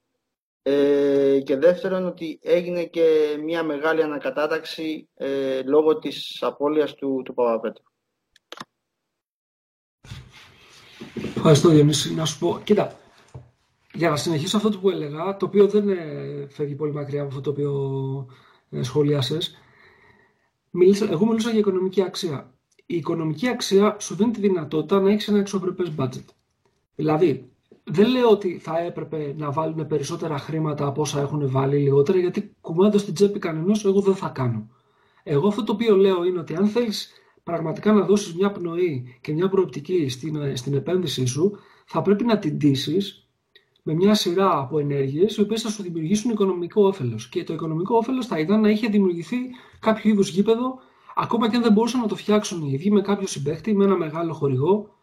[0.61, 7.33] ε, και δεύτερον ότι έγινε και μια μεγάλη ανακατάταξη ε, λόγω της απώλειας του, του
[7.33, 7.83] Παπαπέτρου.
[11.35, 12.13] Ευχαριστώ Διονύση.
[12.13, 13.05] Να σου πω, κοίτα,
[13.97, 17.41] για να συνεχίσω αυτό που έλεγα, το οποίο δεν ε, φεύγει πολύ μακριά από αυτό
[17.41, 18.27] το οποίο
[18.69, 19.57] ε, σχολίασες,
[21.09, 22.53] εγώ μιλούσα για οικονομική αξία.
[22.85, 26.25] Η οικονομική αξία σου δίνει τη δυνατότητα να έχεις ένα εξωπρεπές budget.
[26.95, 27.51] Δηλαδή,
[27.83, 32.55] δεν λέω ότι θα έπρεπε να βάλουν περισσότερα χρήματα από όσα έχουν βάλει λιγότερα, γιατί
[32.61, 34.69] κουμάντο στην τσέπη κανενός, εγώ δεν θα κάνω.
[35.23, 37.11] Εγώ αυτό το οποίο λέω είναι ότι αν θέλεις
[37.43, 42.39] πραγματικά να δώσεις μια πνοή και μια προοπτική στην, στην επένδυσή σου, θα πρέπει να
[42.39, 43.26] την τήσει
[43.87, 47.29] με μια σειρά από ενέργειες οι οποίες θα σου δημιουργήσουν οικονομικό όφελος.
[47.29, 49.37] Και το οικονομικό όφελος θα ήταν να είχε δημιουργηθεί
[49.79, 50.79] κάποιο είδους γήπεδο,
[51.15, 53.97] ακόμα και αν δεν μπορούσαν να το φτιάξουν οι ίδιοι με κάποιο συμπέχτη, με ένα
[53.97, 54.95] μεγάλο χορηγό,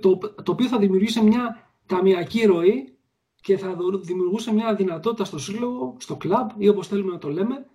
[0.00, 2.96] το, το οποίο θα δημιουργήσει μια ταμιακή ροή
[3.40, 7.66] και θα δημιουργούσε μια δυνατότητα στο σύλλογο, στο κλαμπ ή όπως θέλουμε να το λέμε,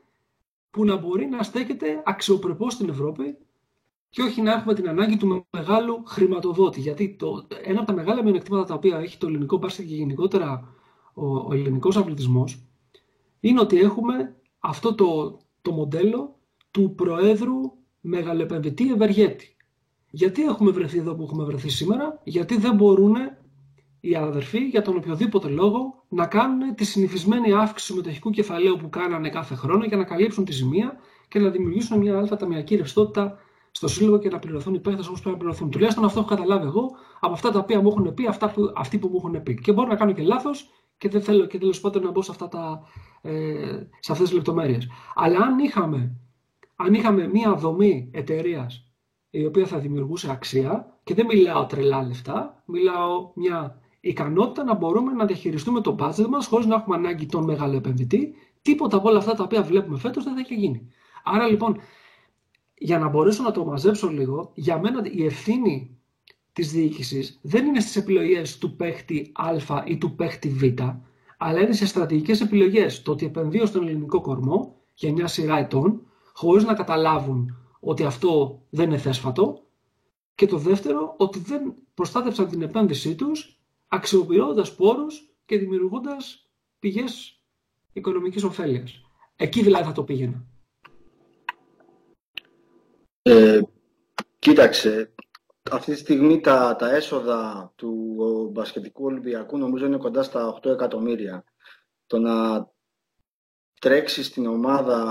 [0.71, 3.37] που να μπορεί να στέκεται αξιοπρεπώς στην Ευρώπη
[4.09, 6.79] και όχι να έχουμε την ανάγκη του μεγάλου χρηματοδότη.
[6.79, 10.73] Γιατί το, ένα από τα μεγάλα μειονεκτήματα τα οποία έχει το ελληνικό μπάσκετ και γενικότερα
[11.13, 12.63] ο, ο ελληνικός αθλητισμός
[13.39, 16.39] είναι ότι έχουμε αυτό το, το μοντέλο
[16.71, 17.55] του Προέδρου
[18.01, 19.55] Μεγαλοεπενδυτή Ευεργέτη.
[20.09, 23.15] Γιατί έχουμε βρεθεί εδώ που έχουμε βρεθεί σήμερα, γιατί δεν μπορούν
[23.99, 29.29] οι αδερφοί για τον οποιοδήποτε λόγο να κάνουν τη συνηθισμένη αύξηση συμμετοχικού κεφαλαίου που κάνανε
[29.29, 30.97] κάθε χρόνο για να καλύψουν τη ζημία
[31.27, 33.37] και να δημιουργήσουν μια αλφα ταμιακή ρευστότητα
[33.79, 35.69] στο σύλλογο και να πληρωθούν οι παίχτε όπως πρέπει να πληρωθούν.
[35.69, 38.97] Τουλάχιστον αυτό έχω καταλάβει εγώ από αυτά τα οποία μου έχουν πει, αυτά που, αυτοί
[38.97, 39.53] που μου έχουν πει.
[39.53, 42.33] Και μπορώ να κάνω και λάθος και δεν θέλω και τέλος πάντων να μπω σε,
[43.21, 43.31] ε,
[43.99, 44.87] σε αυτές τις λεπτομέρειες.
[45.15, 46.15] Αλλά αν είχαμε,
[46.75, 48.91] αν είχαμε μια δομή εταιρείας
[49.29, 55.11] η οποία θα δημιουργούσε αξία, και δεν μιλάω τρελά λεφτά, μιλάω μια ικανότητα να μπορούμε
[55.11, 58.33] να διαχειριστούμε το budget μας χωρίς να έχουμε ανάγκη τον μεγάλο επενδυτή.
[58.61, 60.87] Τίποτα από όλα αυτά τα οποία βλέπουμε φέτος δεν θα έχει γίνει.
[61.23, 61.77] Άρα λοιπόν,
[62.81, 65.97] για να μπορέσω να το μαζέψω λίγο, για μένα η ευθύνη
[66.53, 70.63] της διοίκησης δεν είναι στις επιλογές του παίχτη Α ή του παίχτη Β,
[71.37, 73.01] αλλά είναι σε στρατηγικές επιλογές.
[73.01, 76.01] Το ότι επενδύω στον ελληνικό κορμό για μια σειρά ετών,
[76.33, 79.63] χωρίς να καταλάβουν ότι αυτό δεν είναι θέσφατο.
[80.35, 86.49] Και το δεύτερο, ότι δεν προστάτευσαν την επένδυσή τους αξιοποιώντας πόρους και δημιουργώντας
[86.79, 87.41] πηγές
[87.93, 89.01] οικονομικής ωφέλειας.
[89.35, 90.45] Εκεί δηλαδή θα το πήγαινα.
[93.21, 93.59] Ε,
[94.39, 95.13] κοίταξε,
[95.71, 101.43] αυτή τη στιγμή τα, τα έσοδα του μπασκετικού Ολυμπιακού νομίζω είναι κοντά στα 8 εκατομμύρια.
[102.07, 102.67] Το να
[103.79, 105.03] τρέξεις στην ομάδα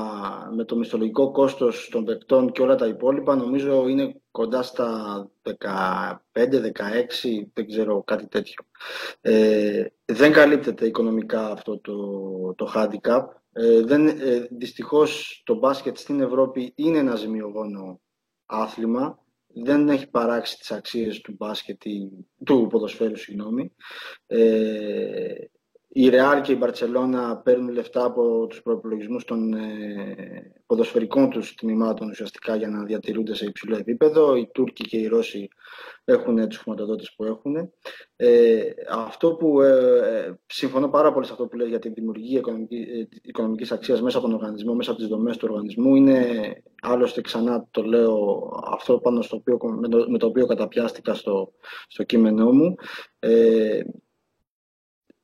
[0.54, 5.52] με το μισθολογικό κόστος των παικτών και όλα τα υπόλοιπα νομίζω είναι κοντά στα 15-16,
[7.52, 8.64] δεν ξέρω, κάτι τέτοιο.
[9.20, 11.96] Ε, δεν καλύπτεται οικονομικά αυτό το,
[12.54, 13.24] το handicap.
[13.60, 18.00] Ε, δεν, ε, δυστυχώς το μπάσκετ στην Ευρώπη είναι ένα ζημιογόνο
[18.46, 19.24] άθλημα.
[19.46, 21.82] Δεν έχει παράξει τις αξίες του μπάσκετ,
[22.44, 23.74] του ποδοσφαίρου, συγγνώμη.
[24.26, 25.34] Ε,
[25.88, 32.10] η Ρεάλ και η Μπαρτσελώνα παίρνουν λεφτά από τους προπολογισμούς των ε, ποδοσφαιρικών τους τμήματων
[32.10, 34.36] ουσιαστικά για να διατηρούνται σε υψηλό επίπεδο.
[34.36, 35.48] Οι Τούρκοι και οι Ρώσοι
[36.04, 37.72] έχουν τους χρηματοδότες που έχουν.
[38.16, 38.60] Ε,
[38.90, 43.72] αυτό που ε, συμφωνώ πάρα πολύ σε αυτό που λέει για τη δημιουργία οικονομική, οικονομικής
[43.72, 46.26] αξίας μέσα από τον οργανισμό, μέσα από τις δομές του οργανισμού είναι
[46.82, 51.52] άλλωστε ξανά το λέω αυτό πάνω στο οποίο, με, το, με το οποίο καταπιάστηκα στο,
[51.88, 52.74] στο κείμενό μου.
[53.18, 53.80] Ε,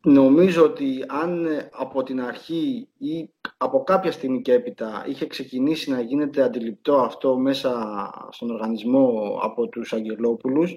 [0.07, 5.91] Νομίζω ότι αν ε, από την αρχή ή από κάποια στιγμή και έπειτα είχε ξεκινήσει
[5.91, 10.77] να γίνεται αντιληπτό αυτό μέσα στον οργανισμό από τους Αγγελόπουλους,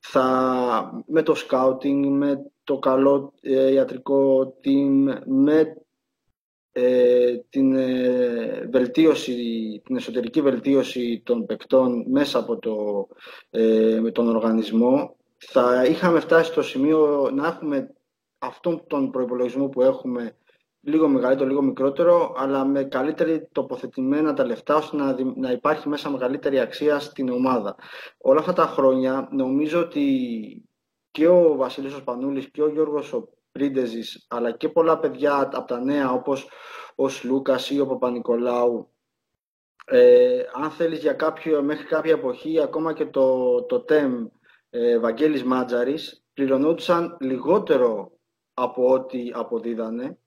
[0.00, 5.76] θα, με το σκάουτινγκ, με το καλό ε, ιατρικό team, με
[6.72, 7.74] ε, την,
[8.70, 9.34] βελτίωση,
[9.84, 13.06] την εσωτερική βελτίωση των παικτών μέσα από το,
[14.00, 17.94] με τον οργανισμό, θα είχαμε φτάσει στο σημείο να έχουμε
[18.42, 20.36] αυτόν τον προϋπολογισμό που έχουμε
[20.80, 26.10] λίγο μεγαλύτερο, λίγο μικρότερο, αλλά με καλύτερη τοποθετημένα τα λεφτά, ώστε να, να υπάρχει μέσα
[26.10, 27.76] μεγαλύτερη αξία στην ομάδα.
[28.18, 30.06] Όλα αυτά τα χρόνια νομίζω ότι
[31.10, 35.80] και ο Βασίλης Σπανούλης και ο Γιώργος ο Πρίντεζης, αλλά και πολλά παιδιά από τα
[35.80, 36.48] νέα, όπως
[36.94, 38.90] ο Σλούκας ή ο Παπα-Νικολάου,
[39.84, 44.26] ε, αν θέλεις για κάποιο, μέχρι κάποια εποχή, ακόμα και το, το ΤΕΜ
[44.70, 48.12] ε, Βαγγέλης Μάτζαρης, πληρωνόντουσαν λιγότερο
[48.54, 50.18] από ό,τι αποδίδανε.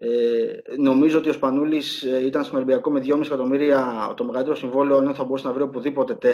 [0.00, 4.98] Ε, νομίζω ότι ο Σπανούλης ε, ήταν στον Ολυμπιακό με 2,5 εκατομμύρια το μεγαλύτερο συμβόλαιο,
[4.98, 6.26] ενώ θα μπορούσε να βρει οπουδήποτε 4.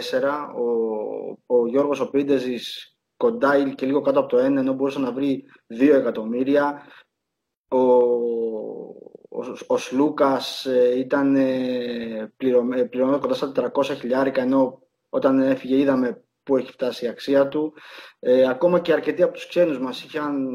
[0.55, 5.11] Ο, ο Γιώργος ο Πίντεζης κοντά και λίγο κάτω από το 1, ενώ μπορούσε να
[5.11, 5.45] βρει
[5.79, 6.81] 2 εκατομμύρια.
[7.67, 7.77] Ο,
[9.29, 12.33] ο, ο Σλούκας ε, ήταν ε,
[12.89, 17.73] πληρωμένο κοντά στα 400 χιλιάρικα, ενώ όταν έφυγε είδαμε πού έχει φτάσει η αξία του.
[18.19, 20.47] Ε, ακόμα και αρκετοί από τους ξένους μας είχαν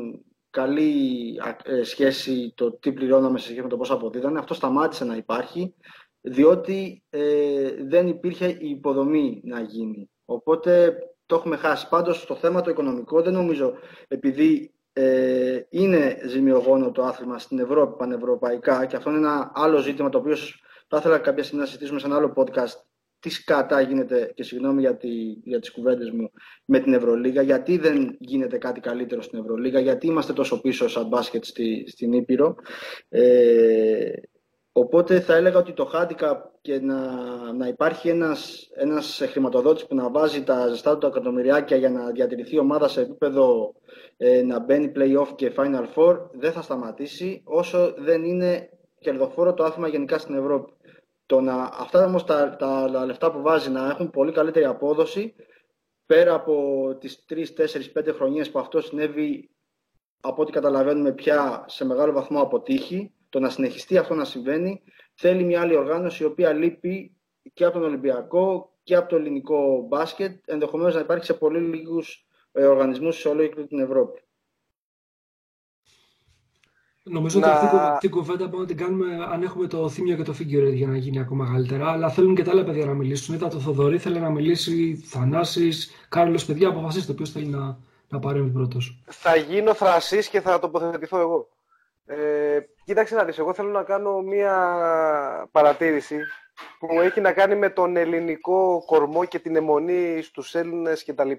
[0.51, 1.35] καλή
[1.65, 4.39] ε, σχέση το τι πληρώναμε σε σχέση με το πόσο αποδίδανε.
[4.39, 5.75] Αυτό σταμάτησε να υπάρχει,
[6.21, 10.11] διότι ε, δεν υπήρχε η υποδομή να γίνει.
[10.25, 11.89] Οπότε το έχουμε χάσει.
[11.89, 13.75] Πάντως, στο θέμα το οικονομικό δεν νομίζω,
[14.09, 20.09] επειδή ε, είναι ζημιογόνο το άθλημα στην Ευρώπη, πανευρωπαϊκά, και αυτό είναι ένα άλλο ζήτημα
[20.09, 20.37] το οποίο
[20.89, 22.83] θα ήθελα κάποια στιγμή να συζητήσουμε σε ένα άλλο podcast
[23.21, 25.09] τι σκατά γίνεται, και συγγνώμη για, τη,
[25.45, 26.31] για τις κουβέντες μου,
[26.65, 31.07] με την Ευρωλίγα, γιατί δεν γίνεται κάτι καλύτερο στην Ευρωλίγα, γιατί είμαστε τόσο πίσω σαν
[31.07, 32.55] μπάσκετ στη, στην Ήπειρο.
[33.09, 34.13] Ε,
[34.73, 37.13] οπότε θα έλεγα ότι το handicap και να,
[37.53, 42.55] να υπάρχει ένας, ένας χρηματοδότης που να βάζει τα ζεστά του εκατομμυριάκια για να διατηρηθεί
[42.55, 43.75] η ομάδα σε επίπεδο
[44.17, 49.65] ε, να μπαίνει play-off και final four δεν θα σταματήσει όσο δεν είναι κερδοφόρο το
[49.65, 50.73] άθλημα γενικά στην Ευρώπη.
[51.31, 55.35] Το να, αυτά όμως τα, τα, λεφτά που βάζει να έχουν πολύ καλύτερη απόδοση
[56.07, 59.51] πέρα από τις 3, 4, 5 χρονιές που αυτό συνέβη
[60.21, 64.83] από ό,τι καταλαβαίνουμε πια σε μεγάλο βαθμό αποτύχει, το να συνεχιστεί αυτό να συμβαίνει,
[65.15, 67.17] θέλει μια άλλη οργάνωση η οποία λείπει
[67.53, 72.27] και από τον Ολυμπιακό και από το ελληνικό μπάσκετ, ενδεχομένως να υπάρχει σε πολύ λίγους
[72.53, 74.23] ε, οργανισμούς σε όλη την Ευρώπη.
[77.03, 77.69] Νομίζω ότι αυτή
[78.01, 80.97] την κουβέντα μπορούμε να την κάνουμε αν έχουμε το θύμιο και το figure για να
[80.97, 81.91] γίνει ακόμα καλύτερα.
[81.91, 83.35] Αλλά θέλουν και τα άλλα παιδιά να μιλήσουν.
[83.35, 87.79] Είδα το Θοδωρή, θέλει να μιλήσει, Θανάσης, Κάρλος, παιδιά, αποφασίστε ποιος θέλει να,
[88.09, 89.03] να παρέμβει πρώτος.
[89.07, 91.49] Θα γίνω θρασής και θα τοποθετηθώ εγώ.
[92.07, 94.55] Ε, κοίταξε να δεις, εγώ θέλω να κάνω μία
[95.53, 96.17] παρατήρηση
[96.79, 101.31] που έχει να κάνει με τον ελληνικό κορμό και την αιμονή στους Έλληνες κτλ.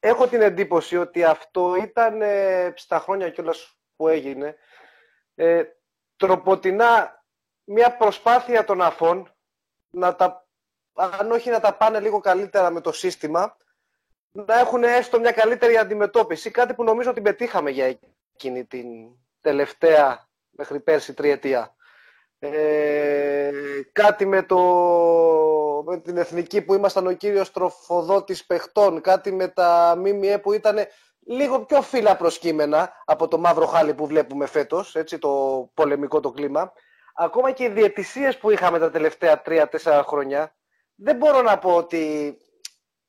[0.00, 4.56] Έχω την εντύπωση ότι αυτό ήταν ε, στα χρόνια κιόλας που έγινε
[5.34, 5.62] ε,
[6.16, 7.22] τροποτινά
[7.64, 9.34] μια προσπάθεια των αφών
[9.90, 10.48] να τα,
[10.94, 13.56] αν όχι να τα πάνε λίγο καλύτερα με το σύστημα,
[14.32, 16.50] να έχουν έστω μια καλύτερη αντιμετώπιση.
[16.50, 17.98] Κάτι που νομίζω ότι πετύχαμε για
[18.34, 18.86] εκείνη την
[19.40, 21.74] τελευταία μέχρι πέρσι τριετία.
[22.38, 23.50] Ε,
[23.92, 24.58] κάτι με, το,
[25.86, 30.76] με την εθνική που ήμασταν ο κύριος τροφοδότης παιχτών, κάτι με τα ΜΜΕ που ήταν
[31.26, 35.30] λίγο πιο φύλλα προσκύμενα από το μαύρο χάλι που βλέπουμε φέτος, έτσι, το
[35.74, 36.72] πολεμικό το κλίμα.
[37.14, 40.54] Ακόμα και οι διαιτησίες που είχαμε τα τελευταία τρία-τέσσερα χρόνια,
[40.94, 42.36] δεν μπορώ να πω ότι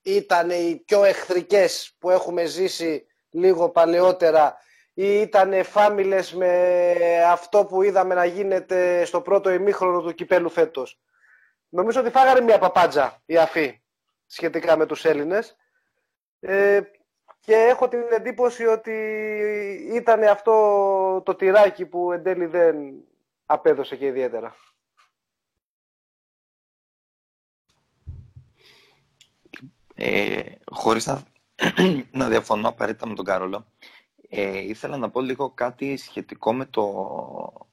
[0.02, 4.58] ήταν οι πιο εχθρικές που έχουμε ζήσει λίγο παλαιότερα
[4.94, 11.00] ή ήταν φάμιλες με αυτό που είδαμε να γίνεται στο πρώτο ημίχρονο του κυπέλου φέτος.
[11.70, 13.82] Νομίζω ότι φάγανε μια παπάντζα η αφή
[14.26, 15.56] σχετικά με τους Έλληνες.
[16.40, 16.82] Ε,
[17.46, 18.92] και έχω την εντύπωση ότι
[19.94, 22.76] ήταν αυτό το τυράκι που εν τέλει δεν
[23.46, 24.56] απέδωσε και ιδιαίτερα.
[29.96, 31.24] Ε, χωρίς να,
[32.20, 33.66] να διαφωνώ απαραίτητα με τον Κάρολο,
[34.30, 37.68] ε, ήθελα να πω λίγο κάτι σχετικό με, το,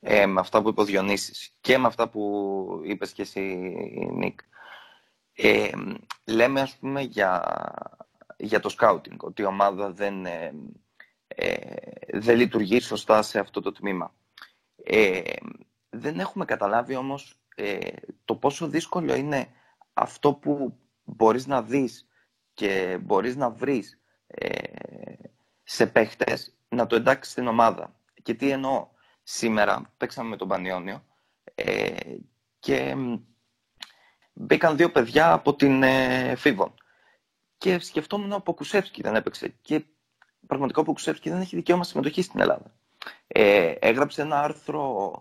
[0.00, 3.40] ε, με αυτά που είπε ο Διονύσης και με αυτά που είπες και εσύ,
[4.12, 4.40] Νίκ.
[5.32, 5.70] Ε,
[6.24, 7.42] λέμε, ας πούμε, για
[8.38, 10.54] για το σκάουτινγκ, ότι η ομάδα δεν, ε,
[11.28, 11.56] ε,
[12.12, 14.14] δεν λειτουργεί σωστά σε αυτό το τμήμα.
[14.84, 15.20] Ε,
[15.90, 17.78] δεν έχουμε καταλάβει όμως ε,
[18.24, 19.48] το πόσο δύσκολο είναι
[19.92, 22.08] αυτό που μπορείς να δεις
[22.54, 24.00] και μπορείς να βρεις
[25.62, 28.00] σε παίχτες να το εντάξεις στην ομάδα.
[28.22, 28.88] Και τι εννοώ.
[29.22, 31.04] Σήμερα παίξαμε με τον Πανιόνιο
[32.58, 32.96] και
[34.32, 36.74] μπήκαν δύο παιδιά από την ε, Φίβον
[37.58, 39.54] και σκεφτόμουν ο Ποκουσεύσκι δεν έπαιξε.
[39.62, 39.84] Και
[40.46, 42.74] πραγματικά ο Ποκουσεύσκι δεν έχει δικαίωμα συμμετοχή στην Ελλάδα.
[43.26, 45.12] Ε, έγραψε ένα άρθρο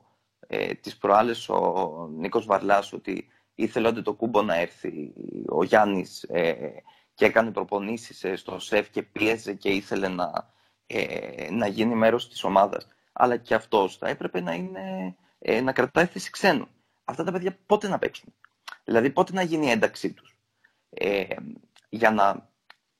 [0.47, 5.13] ε, τις προάλλες ο Νίκος Βαρλάς ότι ήθελε ότι το κούμπο να έρθει
[5.49, 6.53] ο Γιάννης ε,
[7.13, 10.53] και έκανε προπονήσεις ε, στο ΣΕΦ και πίεζε και ήθελε να,
[10.87, 12.87] ε, να γίνει μέρος της ομάδας.
[13.13, 16.67] αλλά και αυτός θα έπρεπε να, είναι, ε, να κρατάει θέση ξένου.
[17.05, 18.33] Αυτά τα παιδιά πότε να παίξουν;
[18.83, 20.37] Δηλαδή πότε να γίνει η ένταξή τους;
[20.89, 21.25] Ε,
[21.97, 22.49] για, να,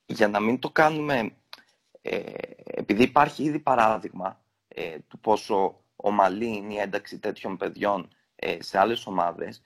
[0.06, 1.36] για να μην το κάνουμε,
[2.02, 2.32] ε,
[2.66, 8.80] επειδή υπάρχει ήδη παράδειγμα ε, του πόσο ομαλή είναι η ένταξη τέτοιων παιδιών ε, σε
[8.80, 9.64] άλλες ομάδες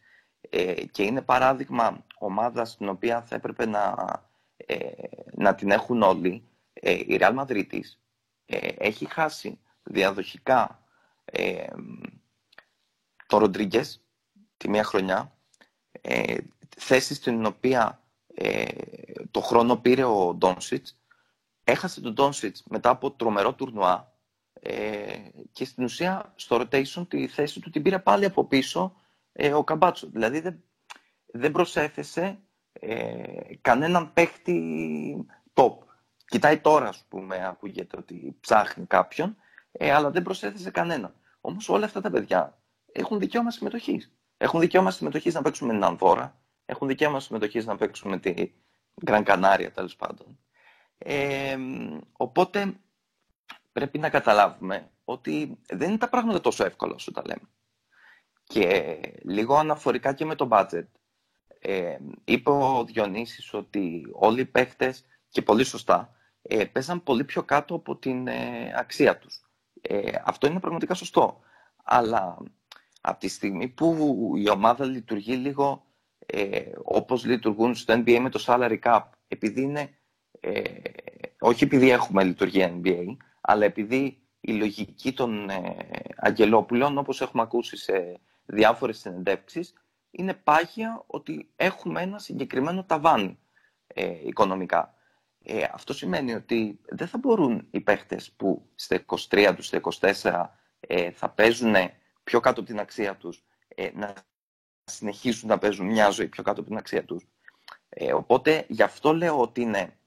[0.50, 3.96] ε, και είναι παράδειγμα ομάδα στην οποία θα έπρεπε να,
[5.32, 6.44] να την έχουν όλοι,
[6.82, 7.80] η Real Madrid
[8.78, 10.84] έχει χάσει διαδοχικά
[13.28, 13.82] το Ροντρίγκε
[14.58, 15.36] τη μία χρονιά,
[16.78, 18.01] θέση στην οποία
[19.32, 21.00] το χρόνο πήρε ο Ντόνσιτς,
[21.64, 24.12] έχασε τον Ντόνσιτς μετά από τρομερό τουρνουά
[24.54, 25.18] ε,
[25.52, 28.96] και στην ουσία στο rotation τη θέση του την πήρε πάλι από πίσω
[29.32, 30.10] ε, ο Καμπάτσο.
[30.10, 30.64] Δηλαδή δεν,
[31.26, 32.40] δεν προσέθεσε
[32.74, 35.74] ε, κανέναν παίχτη top.
[36.26, 39.36] Κοιτάει τώρα, ας πούμε, ακούγεται ότι ψάχνει κάποιον,
[39.72, 41.16] ε, αλλά δεν προσέθεσε κανέναν.
[41.42, 42.62] Όμως όλα αυτά τα παιδιά
[42.92, 44.14] έχουν δικαίωμα συμμετοχής.
[44.38, 46.41] Έχουν δικαίωμα συμμετοχής να παίξουν με την Ανδώρα,
[46.72, 48.52] έχουν δικαίωμα συμμετοχή να παίξουν με τη
[49.06, 50.40] Γκραν Κανάρια, τέλος πάντων.
[50.98, 51.58] Ε,
[52.12, 52.74] οπότε
[53.72, 57.50] πρέπει να καταλάβουμε ότι δεν είναι τα πράγματα τόσο εύκολα όσο τα λέμε.
[58.44, 60.88] Και λίγο αναφορικά και με το budget.
[61.60, 67.44] Ε, είπε ο Διονύσης ότι όλοι οι παίχτες, και πολύ σωστά, ε, παίζαν πολύ πιο
[67.44, 69.50] κάτω από την ε, αξία τους.
[69.82, 71.40] Ε, αυτό είναι πραγματικά σωστό.
[71.84, 72.38] Αλλά
[73.02, 75.91] από τη στιγμή που η ομάδα λειτουργεί λίγο
[76.34, 79.90] ε, όπως λειτουργούν στο NBA με το salary cap, επειδή είναι,
[80.40, 80.62] ε,
[81.40, 83.06] όχι επειδή έχουμε λειτουργία NBA,
[83.42, 85.76] αλλά επειδή η λογική των ε,
[86.16, 89.74] Αγγελόπουλων, όπως έχουμε ακούσει σε διάφορες συνεντεύξεις,
[90.12, 93.40] είναι πάγια ότι έχουμε ένα συγκεκριμένο ταβάνι
[93.88, 94.96] ε, οικονομικά.
[95.44, 99.82] Ε, αυτό σημαίνει ότι δεν θα μπορούν οι παίχτες που στα 23 τους, στα
[100.22, 100.46] 24
[100.80, 101.76] ε, θα παίζουν
[102.24, 104.14] πιο κάτω από την αξία τους, ε, να
[104.92, 107.28] συνεχίσουν να παίζουν μια ζωή πιο κάτω από την αξία τους.
[108.14, 109.98] οπότε γι' αυτό λέω ότι είναι,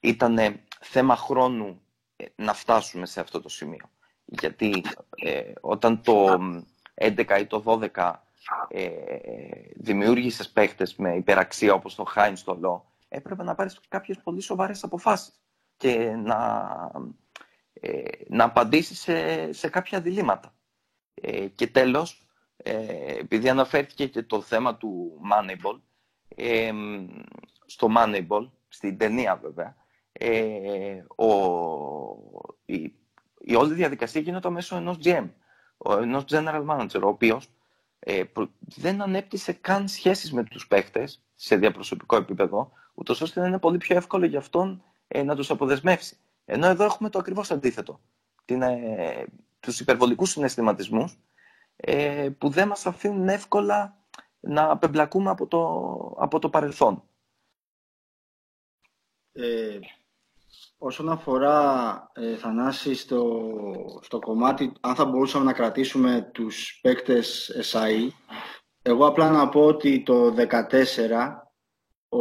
[0.00, 1.80] ήταν θέμα χρόνου
[2.16, 3.90] ε, να φτάσουμε σε αυτό το σημείο.
[4.24, 4.84] Γιατί
[5.16, 6.38] ε, όταν το
[6.94, 7.62] 11 ή το
[7.94, 8.12] 12
[8.68, 8.90] ε,
[9.74, 14.84] δημιούργησες παίχτες με υπεραξία όπως το Χάινς στο Λό, έπρεπε να πάρεις κάποιες πολύ σοβαρές
[14.84, 15.40] αποφάσεις
[15.76, 16.68] και να,
[17.72, 20.54] ε, να απαντήσεις σε, σε κάποια διλήμματα.
[21.14, 22.23] Ε, και τέλος,
[22.56, 25.80] ε, επειδή αναφέρθηκε και το θέμα του Moneyball,
[26.28, 26.72] ε,
[27.66, 29.76] στο Moneyball, στην ταινία βέβαια,
[30.12, 31.26] ε, ο,
[32.64, 32.92] η,
[33.38, 35.28] η όλη διαδικασία γίνεται μέσω ενός GM,
[36.00, 37.48] ενός General Manager, ο οποίος
[37.98, 38.22] ε,
[38.58, 43.78] δεν ανέπτυσε καν σχέσεις με τους παίχτες σε διαπροσωπικό επίπεδο, ούτως ώστε να είναι πολύ
[43.78, 46.16] πιο εύκολο για αυτόν ε, να τους αποδεσμεύσει.
[46.44, 48.00] Ενώ εδώ έχουμε το ακριβώς αντίθετο.
[48.44, 49.24] Την, ε,
[49.60, 51.18] τους υπερβολικούς συναισθηματισμούς
[51.76, 54.06] ε, που δεν μας αφήνουν εύκολα
[54.40, 55.62] να απεμπλακούμε από το,
[56.18, 57.02] από το παρελθόν.
[59.32, 59.78] Ε,
[60.78, 63.40] Όσον αφορά, ε, Θανάση, στο,
[64.00, 68.08] στο κομμάτι, αν θα μπορούσαμε να κρατήσουμε τους παίκτες SAE,
[68.82, 71.34] εγώ απλά να πω ότι το 2014,
[72.08, 72.18] ο,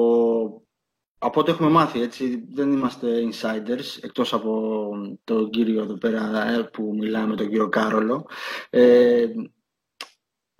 [1.24, 4.90] από ό,τι έχουμε μάθει, έτσι, δεν είμαστε insiders, εκτός από
[5.24, 8.26] τον κύριο εδώ πέρα ε, που μιλάμε, τον κύριο Κάρολο,
[8.70, 9.26] ε,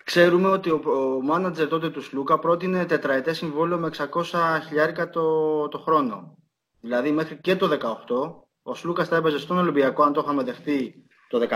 [0.06, 4.24] Ξέρουμε ότι ο, ο μάνατζερ τότε του Σλούκα πρότεινε τετραετές συμβόλαιο με 600
[4.68, 6.38] χιλιάρικα το, το χρόνο.
[6.80, 11.06] Δηλαδή μέχρι και το 18 ο Σλούκας θα έπαιζε στον Ολυμπιακό, αν το είχαμε δεχτεί
[11.30, 11.56] το 14,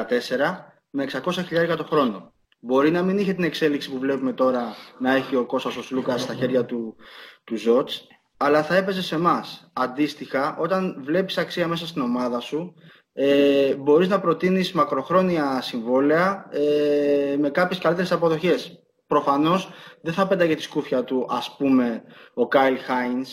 [0.89, 2.34] με 600 χιλιάρια το χρόνο.
[2.60, 6.22] Μπορεί να μην είχε την εξέλιξη που βλέπουμε τώρα να έχει ο Κώστας ο Σλούκας
[6.22, 6.95] στα χέρια του,
[7.43, 9.69] του Ζότς, αλλά θα έπαιζε σε εμάς.
[9.73, 12.73] Αντίστοιχα, όταν βλέπεις αξία μέσα στην ομάδα σου,
[13.13, 18.81] ε, μπορείς να προτείνεις μακροχρόνια συμβόλαια ε, με κάποιες καλύτερες αποδοχές.
[19.07, 19.69] Προφανώς
[20.01, 23.29] δεν θα πέταγε τη σκούφια του, ας πούμε, ο Κάιλ Χάινς,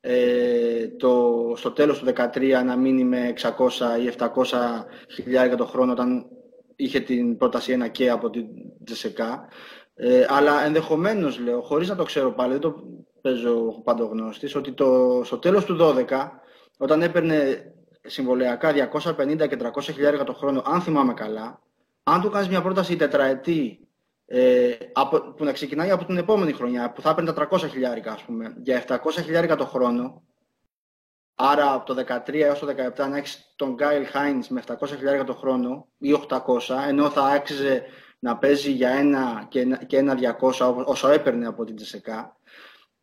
[0.00, 4.26] ε, το, στο τέλος του 2013 να μείνει με 600 ή 700
[5.14, 6.26] χιλιάρια το χρόνο όταν
[6.76, 8.46] είχε την πρόταση ένα και από την
[8.84, 9.48] Τζεσεκά.
[9.94, 12.82] Ε, αλλά ενδεχομένως λέω, χωρίς να το ξέρω πάλι, δεν το
[13.20, 16.04] παίζω παντογνώστης, ότι το, στο τέλος του 12,
[16.78, 17.68] όταν έπαιρνε
[18.04, 21.62] συμβολιακά 250 και 300 χιλιάρια το χρόνο, αν θυμάμαι καλά,
[22.02, 23.88] αν του κάνεις μια πρόταση τετραετή
[24.26, 28.12] ε, από, που να ξεκινάει από την επόμενη χρονιά, που θα έπαιρνε τα 300 χιλιάρικα,
[28.12, 30.22] ας πούμε, για 700 χιλιάρικα το χρόνο,
[31.34, 32.66] άρα από το 13 έως το
[32.96, 36.38] 17 να έχεις τον Γκάιλ Χάινς με 700 χιλιάρικα το χρόνο ή 800,
[36.88, 37.82] ενώ θα άξιζε
[38.24, 42.36] να παίζει για ένα και ένα, και ένα 200 όσο έπαιρνε από την Τζεσεκά,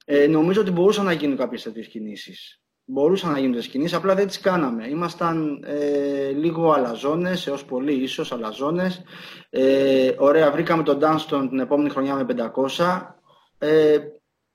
[0.06, 2.62] ε, νομίζω ότι μπορούσαν να γίνουν κάποιες τέτοιες κινήσεις.
[2.86, 4.88] μπορούσαν να γίνουν τις κινήσεις, απλά δεν τις κάναμε.
[4.88, 9.04] Ήμασταν ε, λίγο αλαζόνες, έως πολύ ίσως αλαζόνες.
[9.50, 13.16] Ε, ωραία, βρήκαμε τον Dunston την επόμενη χρονιά με 500.
[13.58, 13.98] Ε,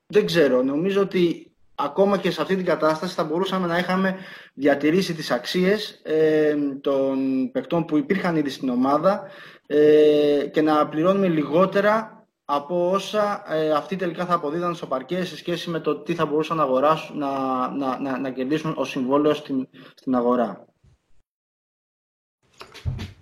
[0.07, 4.17] δεν ξέρω, νομίζω ότι ακόμα και σε αυτή την κατάσταση θα μπορούσαμε να είχαμε
[4.53, 7.17] διατηρήσει τις αξίες ε, των
[7.51, 9.23] παικτών που υπήρχαν ήδη στην ομάδα
[9.67, 15.37] ε, και να πληρώνουμε λιγότερα από όσα ε, αυτοί τελικά θα αποδίδαν στο παρκέ σε
[15.37, 19.33] σχέση με το τι θα μπορούσαν να αγοράσουν, να, να, να, να κερδίσουν ως συμβόλαιο
[19.33, 20.65] στην, στην αγορά.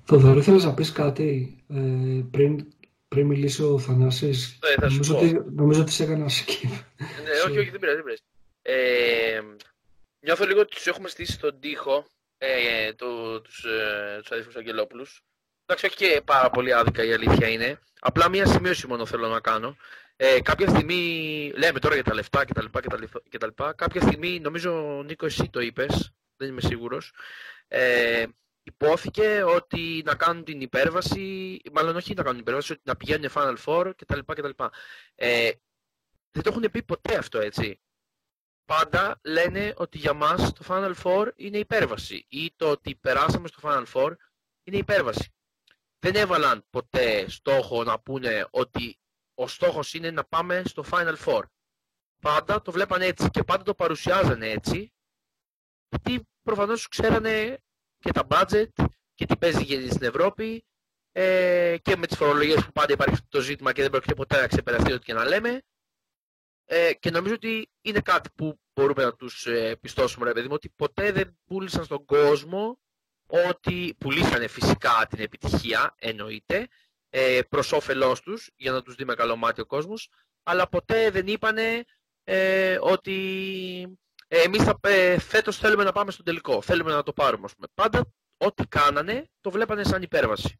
[0.05, 2.73] Θοδωρή, θέλεις να πεις κάτι ε, πριν,
[3.07, 5.19] πριν μιλήσει ο Θανάσης; Ε, θα σου νομίζω, πω.
[5.19, 6.69] ότι, νομίζω ότι σε έκανα skip.
[6.97, 8.21] Ναι, όχι, όχι, δεν πειράζει, δεν πειράζει.
[8.61, 9.41] Ε,
[10.19, 12.05] νιώθω λίγο ότι τους έχουμε στήσει στον τοίχο
[12.37, 15.23] ε, το, τους, ε, τους αδελφούς Αγγελόπουλους.
[15.67, 17.79] Εντάξει, όχι και πάρα πολύ άδικα η αλήθεια είναι.
[17.99, 19.77] Απλά μία σημείωση μόνο θέλω να κάνω.
[20.15, 22.65] Ε, κάποια στιγμή, λέμε τώρα για τα λεφτά κτλ.
[23.29, 23.63] κτλ.
[23.75, 27.13] Κάποια στιγμή, νομίζω Νίκο εσύ το είπες, δεν είμαι σίγουρος,
[27.67, 28.25] ε,
[28.63, 33.29] υπόθηκε ότι να κάνουν την υπέρβαση, μάλλον όχι να κάνουν την υπέρβαση, ότι να πηγαίνουν
[33.33, 34.19] Final Four κτλ.
[34.25, 34.63] κτλ.
[35.15, 35.51] Ε,
[36.31, 37.79] δεν το έχουν πει ποτέ αυτό έτσι.
[38.65, 43.59] Πάντα λένε ότι για μας το Final Four είναι υπέρβαση ή το ότι περάσαμε στο
[43.63, 44.11] Final Four
[44.63, 45.34] είναι υπέρβαση.
[46.05, 48.99] Δεν έβαλαν ποτέ στόχο να πούνε ότι
[49.33, 51.41] ο στόχος είναι να πάμε στο Final Four.
[52.21, 54.93] Πάντα το βλέπαν έτσι και πάντα το παρουσιάζανε έτσι
[55.89, 57.57] γιατί προφανώς ξέρανε
[57.97, 60.65] και τα budget και τι παίζει γίνει στην Ευρώπη
[61.11, 64.39] ε, και με τις φορολογίες που πάντα υπάρχει αυτό το ζήτημα και δεν πρόκειται ποτέ
[64.39, 65.61] να ξεπεραστεί ό,τι και να λέμε
[66.65, 70.53] ε, και νομίζω ότι είναι κάτι που μπορούμε να τους ε, πιστώσουμε, ρε παιδί μου,
[70.53, 72.79] ότι ποτέ δεν πούλησαν στον κόσμο
[73.27, 76.67] ότι πουλήσανε φυσικά την επιτυχία, εννοείται,
[77.09, 80.09] ε, προς όφελός τους, για να τους δει με καλό μάτι ο κόσμος,
[80.43, 81.83] αλλά ποτέ δεν είπανε
[82.23, 83.17] ε, ότι
[84.27, 87.45] ε, εμείς θα, ε, φέτος θέλουμε να πάμε στον τελικό, θέλουμε να το πάρουμε.
[87.45, 87.67] Ας πούμε.
[87.73, 90.59] Πάντα ό,τι κάνανε το βλέπανε σαν υπέρβαση.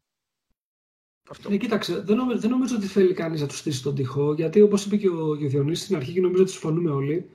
[1.30, 1.50] Αυτό.
[1.50, 4.62] Ναι, κοίταξε, δεν νομίζω, δεν νομίζω ότι θέλει κανείς να τους στήσει τον τοίχο, γιατί
[4.62, 7.30] όπως είπε και ο, και ο Διονύσης στην αρχή και νομίζω ότι συμφωνούμε όλοι,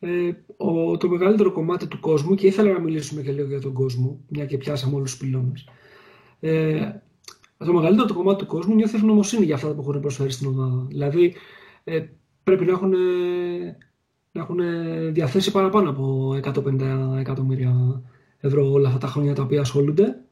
[0.00, 3.72] ε, ο, το μεγαλύτερο κομμάτι του κόσμου, και ήθελα να μιλήσουμε και λίγο για τον
[3.72, 5.68] κόσμο, μια και πιάσαμε όλους τους πυλώνες,
[6.40, 6.92] ε,
[7.58, 10.86] το μεγαλύτερο το κομμάτι του κόσμου νιώθει ευγνωμοσύνη για αυτά που έχουν προσφέρει στην ομάδα.
[10.88, 11.34] Δηλαδή,
[11.84, 12.04] ε,
[12.42, 12.94] πρέπει να έχουν,
[14.32, 14.58] να έχουν
[15.12, 18.02] διαθέσει παραπάνω από 150 εκατομμύρια
[18.40, 20.27] ευρώ όλα αυτά τα χρόνια τα οποία ασχολούνται ε, και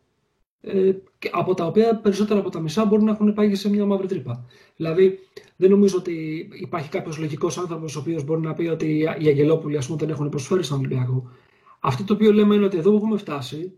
[1.31, 4.45] από τα οποία περισσότερα από τα μισά μπορούν να έχουν πάει σε μια μαύρη τρύπα.
[4.77, 5.19] Δηλαδή,
[5.57, 9.77] δεν νομίζω ότι υπάρχει κάποιος λογικός άνθρωπος ο οποίος μπορεί να πει ότι οι Αγγελόπουλοι
[9.77, 11.31] ας πούμε, δεν έχουν προσφέρει στον Ολυμπιακό.
[11.81, 13.73] Αυτό το οποίο λέμε είναι ότι εδώ που έχουμε φτάσει,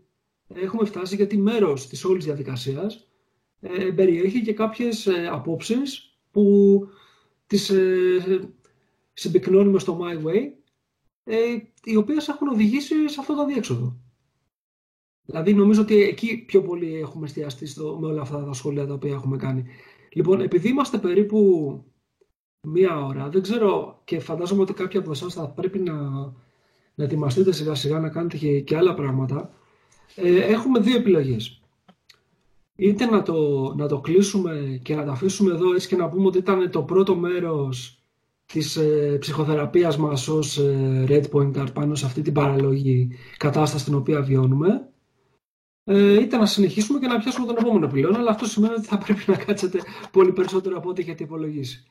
[0.53, 3.07] έχουμε φτάσει γιατί μέρος της όλης διαδικασίας
[3.61, 6.87] ε, περιέχει και κάποιες ε, απόψεις που
[7.47, 8.49] τις ε,
[9.13, 10.41] συμπυκνώνουμε στο My Way,
[11.23, 11.37] ε,
[11.83, 13.97] οι οποίες έχουν οδηγήσει σε αυτό το διέξοδο.
[15.29, 18.93] Δηλαδή νομίζω ότι εκεί πιο πολύ έχουμε εστιαστεί στο, με όλα αυτά τα σχόλια τα
[18.93, 19.65] οποία έχουμε κάνει.
[20.13, 21.39] Λοιπόν, επειδή είμαστε περίπου
[22.61, 25.93] μία ώρα, δεν ξέρω και φαντάζομαι ότι κάποιοι από εσάς θα πρέπει να,
[26.95, 29.53] να ετοιμαστείτε σιγά σιγά να κάνετε και, και άλλα πράγματα.
[30.15, 31.61] Ε, έχουμε δύο επιλογές.
[32.75, 36.25] Είτε να το, να το κλείσουμε και να τα αφήσουμε εδώ έτσι και να πούμε
[36.25, 38.03] ότι ήταν το πρώτο μέρος
[38.45, 43.95] της ε, ψυχοθεραπείας μας ως ε, Red Pointer πάνω σε αυτή την παραλογή κατάσταση την
[43.95, 44.88] οποία βιώνουμε
[45.91, 48.97] ε, είτε να συνεχίσουμε και να πιάσουμε τον επόμενο πυλώνα, αλλά αυτό σημαίνει ότι θα
[48.97, 49.79] πρέπει να κάτσετε
[50.11, 51.83] πολύ περισσότερο από ό,τι έχετε υπολογίσει.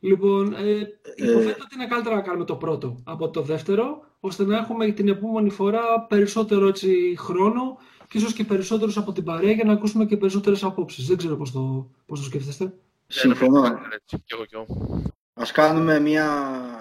[0.00, 0.80] Λοιπόν, ε,
[1.14, 5.08] υποθέτω ότι είναι καλύτερα να κάνουμε το πρώτο από το δεύτερο, ώστε να έχουμε την
[5.08, 7.78] επόμενη φορά περισσότερο έτσι, χρόνο
[8.08, 11.06] και ίσως και περισσότερους από την παρέα για να ακούσουμε και περισσότερες απόψεις.
[11.06, 12.72] Δεν ξέρω πώς το, πώς το σκέφτεστε.
[13.06, 13.78] Συμφωνώ.
[15.36, 15.92] Έτσι, κι εγώ, κι εγώ.
[15.94, 16.26] Ας κάνουμε μια,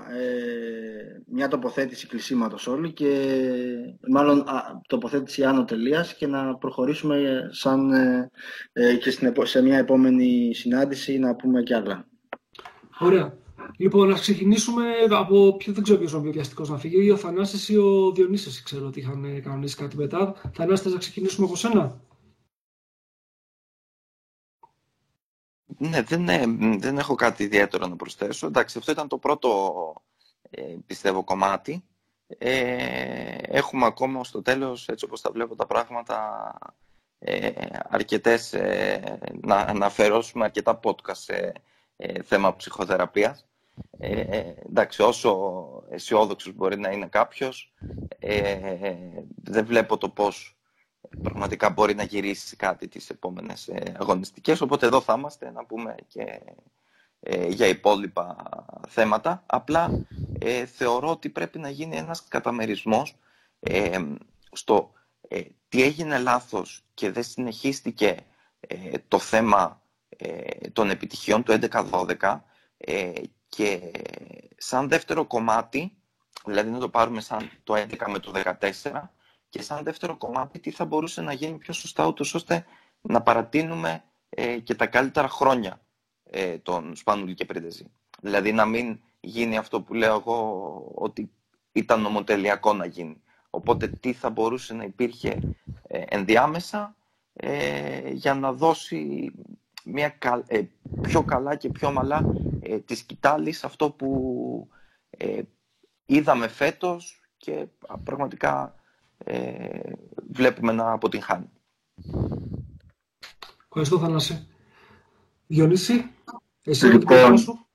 [0.10, 3.38] ε, μια τοποθέτηση κλεισίματος όλοι και
[4.10, 8.32] μάλλον α, τοποθέτηση άνω τελείας και να προχωρήσουμε σαν ε,
[8.74, 12.06] ε, και στην, επο- σε μια επόμενη συνάντηση να πούμε κι άλλα.
[12.99, 13.41] Ωραία.
[13.78, 17.12] Λοιπόν, να ξεκινήσουμε από ποιο, δεν ξέρω ποιος είναι ο πιο βιαστικός να φύγει, ή
[17.12, 20.36] ο Θανάσης ή ο Διονύσης, ξέρω ότι είχαν κανονίσει κάτι μετά.
[20.54, 22.01] Θανάση, θες να ξεκινήσουμε από σένα;
[25.78, 26.43] Ναι, δεν, ε,
[26.78, 28.47] δεν έχω κάτι ιδιαίτερο να προσθέσω.
[28.47, 29.93] Εντάξει, αυτό ήταν το πρώτο,
[30.49, 31.84] ε, πιστεύω, κομμάτι.
[32.38, 36.57] Ε, έχουμε ακόμα στο τέλος, έτσι όπως τα βλέπω τα πράγματα,
[37.19, 37.51] ε,
[37.89, 41.53] αρκετές, ε, να, να αφαιρώσουμε αρκετά podcast σε
[41.97, 43.45] ε, θέμα ψυχοθεραπείας.
[43.99, 45.59] Ε, εντάξει, όσο
[45.89, 47.74] αισιόδοξος μπορεί να είναι κάποιος,
[48.19, 48.76] ε,
[49.43, 50.57] δεν βλέπω το πώς
[51.24, 54.61] πραγματικά μπορεί να γυρίσει κάτι τις επόμενες ε, αγωνιστικές.
[54.61, 56.41] Οπότε εδώ θα είμαστε να πούμε και
[57.26, 58.36] ε, για υπόλοιπα
[58.88, 59.43] θέματα.
[59.45, 60.05] Απλά
[60.39, 63.16] ε, θεωρώ ότι πρέπει να γίνει ένας καταμερισμός
[63.59, 63.99] ε,
[64.51, 64.91] στο
[65.70, 68.16] τι έγινε λάθος και δεν συνεχίστηκε
[69.07, 69.82] το θέμα
[70.74, 72.39] των επιτυχιών του 11-12
[73.47, 73.91] και
[74.57, 75.97] σαν δεύτερο κομμάτι,
[76.45, 78.32] δηλαδή να το πάρουμε σαν το 11 με το
[78.82, 79.01] 14
[79.54, 82.66] και σαν δεύτερο κομμάτι τι θα μπορούσε να γίνει πιο σωστά ούτως ώστε
[83.01, 84.04] να παρατείνουμε
[84.64, 85.82] και τα καλύτερα χρόνια
[86.24, 87.91] ε, τον Σπανούλη και Πριντεζή.
[88.22, 91.32] Δηλαδή να μην γίνει αυτό που λέω εγώ ότι
[91.72, 93.22] ήταν νομοτελειακό να γίνει.
[93.49, 95.39] Οπότε τι θα μπορούσε να υπήρχε
[95.88, 96.95] ε, ενδιάμεσα
[97.34, 99.32] ε, για να δώσει
[99.84, 100.62] μια ε,
[101.01, 104.68] πιο καλά και πιο μαλά ε, τη σκητάλη αυτό που
[106.06, 107.68] είδαμε φέτος και
[108.04, 108.76] πραγματικά
[110.32, 111.49] βλέπουμε να αποτυγχάνει.
[113.65, 114.47] Ευχαριστώ Θανάση.
[115.47, 116.11] Διονύση,
[116.63, 117.67] εσύ λοιπόν, σου.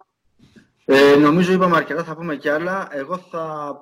[0.84, 2.88] Ε, νομίζω είπαμε αρκετά, θα πούμε κι άλλα.
[2.90, 3.74] Εγώ θα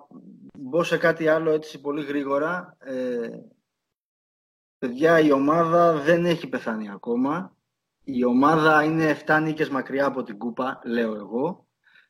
[0.59, 2.77] μπω σε κάτι άλλο έτσι πολύ γρήγορα.
[2.79, 3.29] Ε,
[4.79, 7.57] παιδιά, η ομάδα δεν έχει πεθάνει ακόμα.
[8.05, 11.67] Η ομάδα είναι 7 νίκες μακριά από την κούπα, λέω εγώ.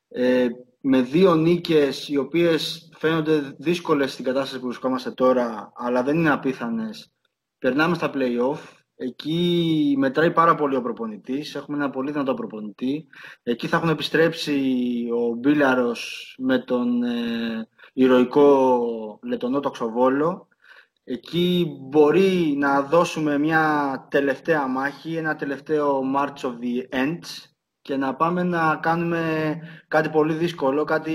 [0.08, 0.48] Ε,
[0.88, 6.30] με δύο νίκες οι οποίες φαίνονται δύσκολες στην κατάσταση που βρισκόμαστε τώρα, αλλά δεν είναι
[6.30, 7.12] απίθανες.
[7.58, 8.58] Περνάμε στα play-off.
[8.96, 11.54] Εκεί μετράει πάρα πολύ ο προπονητής.
[11.54, 13.06] Έχουμε ένα πολύ δυνατό προπονητή.
[13.42, 14.60] Εκεί θα έχουν επιστρέψει
[15.14, 20.48] ο Μπίλαρος με τον ε, ηρωικό Λετωνό Τοξοβόλο.
[21.04, 27.55] Εκεί μπορεί να δώσουμε μια τελευταία μάχη, ένα τελευταίο March of the Ends
[27.86, 29.56] και να πάμε να κάνουμε
[29.88, 31.14] κάτι πολύ δύσκολο, κάτι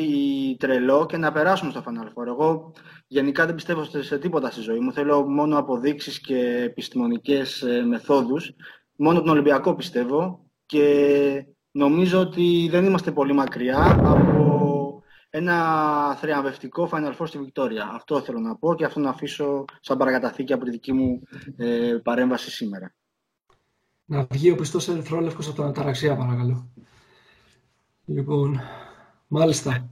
[0.59, 2.27] τρελό και να περάσουμε στο Final Four.
[2.27, 2.71] Εγώ
[3.07, 4.93] γενικά δεν πιστεύω σε τίποτα στη ζωή μου.
[4.93, 8.51] Θέλω μόνο αποδείξεις και επιστημονικές ε, μεθόδους.
[8.95, 17.15] Μόνο τον Ολυμπιακό πιστεύω και νομίζω ότι δεν είμαστε πολύ μακριά από ένα θριαμβευτικό Final
[17.17, 17.91] Four στη Βικτόρια.
[17.93, 21.21] Αυτό θέλω να πω και αυτό να αφήσω σαν παρακαταθήκη από τη δική μου
[21.57, 22.93] ε, παρέμβαση σήμερα.
[24.11, 26.71] Να βγει ο πιστός ερυθρόλευκος από την αταραξία, παρακαλώ.
[28.05, 28.61] Λοιπόν,
[29.27, 29.89] μάλιστα.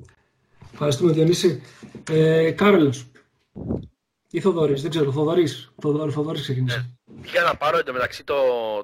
[0.74, 1.62] Ευχαριστούμε, Διονύση.
[2.10, 3.06] Ε, Κάρολος.
[4.32, 5.12] Ή Θοδωρής, δεν ξέρω.
[5.12, 5.72] Θοδωρής.
[5.82, 6.98] Θοδωρής, Θοδωρής ξεκίνησε.
[7.06, 7.42] Ναι.
[7.42, 8.36] να πάρω εντωμεταξύ το,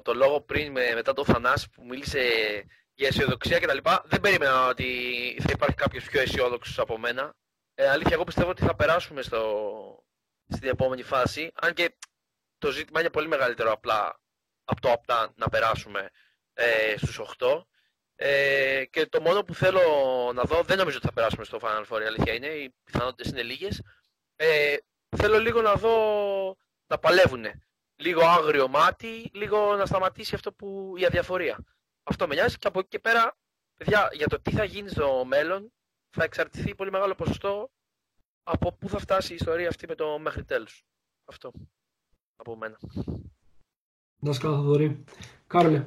[0.02, 2.20] το λόγο πριν με, μετά το Θανάση που μίλησε
[2.94, 3.78] για αισιοδοξία κτλ.
[4.04, 4.84] Δεν περίμενα ότι
[5.40, 7.34] θα υπάρχει κάποιος πιο αισιόδοξος από μένα.
[7.74, 9.42] Ε, αλήθεια, εγώ πιστεύω ότι θα περάσουμε στο,
[10.48, 11.50] στην επόμενη φάση.
[11.54, 11.96] Αν και
[12.58, 14.20] το ζήτημα είναι πολύ μεγαλύτερο απλά
[14.66, 16.10] από το απτά να περάσουμε
[16.54, 17.62] ε, στους 8.
[18.14, 19.80] Ε, και το μόνο που θέλω
[20.34, 23.30] να δω, δεν νομίζω ότι θα περάσουμε στο Final Four, η αλήθεια είναι, οι πιθανότητες
[23.30, 23.82] είναι λίγες.
[24.36, 24.76] Ε,
[25.16, 26.56] θέλω λίγο να δω
[26.86, 27.44] να παλεύουν.
[27.96, 31.58] Λίγο άγριο μάτι, λίγο να σταματήσει αυτό που η αδιαφορία.
[32.02, 33.36] Αυτό με νοιάζει και από εκεί και πέρα,
[33.76, 35.72] παιδιά, για το τι θα γίνει στο μέλλον,
[36.10, 37.70] θα εξαρτηθεί πολύ μεγάλο ποσοστό
[38.42, 40.84] από πού θα φτάσει η ιστορία αυτή με το μέχρι τέλους.
[41.24, 41.52] Αυτό
[42.36, 42.78] από μένα.
[44.26, 45.04] Να σας Θοδωρή.
[45.46, 45.86] Κάρολε.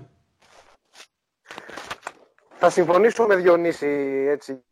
[2.58, 4.64] Θα συμφωνήσω με Διονύση έτσι,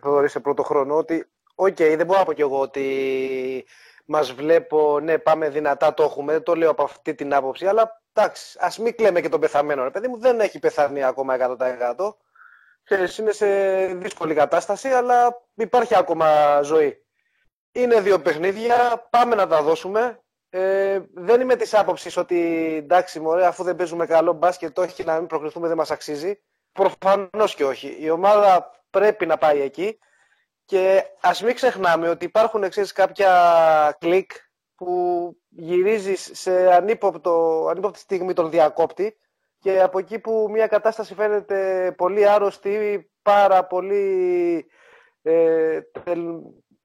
[0.00, 3.64] Θοδωρή σε πρώτο χρόνο ότι OK, okay, δεν μπορώ να πω κι εγώ ότι
[4.04, 8.02] μας βλέπω, ναι πάμε δυνατά το έχουμε, δεν το λέω από αυτή την άποψη, αλλά
[8.12, 12.16] εντάξει, ας μην κλαίμε και τον πεθαμένο, ρε παιδί μου, δεν έχει πεθάνει ακόμα 100%.
[12.84, 13.46] Και είναι σε
[13.86, 17.04] δύσκολη κατάσταση, αλλά υπάρχει ακόμα ζωή.
[17.72, 20.23] Είναι δύο παιχνίδια, πάμε να τα δώσουμε.
[20.56, 22.36] Ε, δεν είμαι της άποψης ότι
[22.76, 26.40] εντάξει, μωρέ, αφού δεν παίζουμε καλό μπάσκετ, όχι να μην προκριθούμε, δεν μας αξίζει.
[26.72, 27.96] Προφανώς και όχι.
[28.00, 29.98] Η ομάδα πρέπει να πάει εκεί.
[30.64, 34.30] Και ας μην ξεχνάμε ότι υπάρχουν εξή κάποια κλικ
[34.74, 39.16] που γυρίζεις σε ανύποπτο, ανύποπτη στιγμή τον διακόπτη
[39.58, 44.66] και από εκεί που μια κατάσταση φαίνεται πολύ άρρωστη, πάρα πολύ
[45.22, 45.80] ε,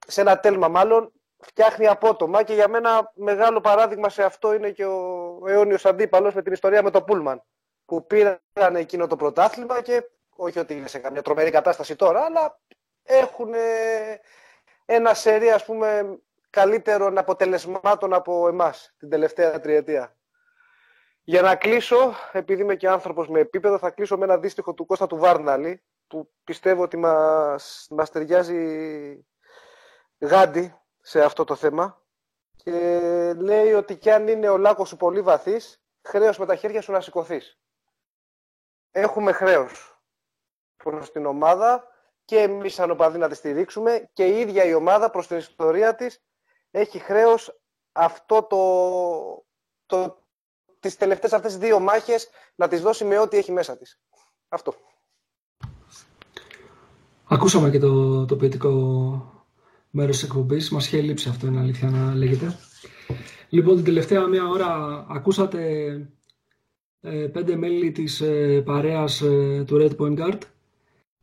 [0.07, 4.85] σε ένα τέλμα μάλλον, φτιάχνει απότομα και για μένα μεγάλο παράδειγμα σε αυτό είναι και
[4.85, 7.43] ο αιώνιος αντίπαλος με την ιστορία με το Πούλμαν
[7.85, 10.03] που πήραν εκείνο το πρωτάθλημα και
[10.35, 12.59] όχι ότι είναι σε καμιά τρομερή κατάσταση τώρα αλλά
[13.03, 13.53] έχουν
[14.85, 16.19] ένα σερί ας πούμε
[16.49, 20.17] καλύτερων αποτελεσμάτων από εμάς την τελευταία τριετία.
[21.23, 24.85] Για να κλείσω, επειδή είμαι και άνθρωπος με επίπεδο, θα κλείσω με ένα δύστιχο του
[24.85, 29.25] Κώστα του Βάρναλη, που πιστεύω ότι μας, μας ταιριάζει
[30.19, 32.01] γάντι σε αυτό το θέμα
[32.55, 32.71] και
[33.33, 36.91] λέει ότι κι αν είναι ο λάκκος σου πολύ βαθύς, χρέος με τα χέρια σου
[36.91, 37.59] να σηκωθείς.
[38.91, 40.01] Έχουμε χρέος
[40.83, 41.87] προς την ομάδα
[42.25, 45.95] και εμείς σαν οπαδοί να τη στηρίξουμε και η ίδια η ομάδα προς την ιστορία
[45.95, 46.23] της
[46.71, 49.45] έχει χρέος αυτό το,
[49.85, 50.23] το,
[50.79, 53.99] τις τελευταίες αυτές δύο μάχες να τις δώσει με ό,τι έχει μέσα της.
[54.49, 54.73] Αυτό.
[57.27, 58.69] Ακούσαμε και το, το ποιητικό
[59.91, 60.69] μέρος της εκπομπής.
[60.69, 62.55] Μας είχε λείψει αυτό, είναι αλήθεια να λέγεται.
[63.49, 65.61] Λοιπόν, την τελευταία μία ώρα ακούσατε
[67.01, 70.39] ε, πέντε μέλη της ε, παρέας ε, του Red Point Guard.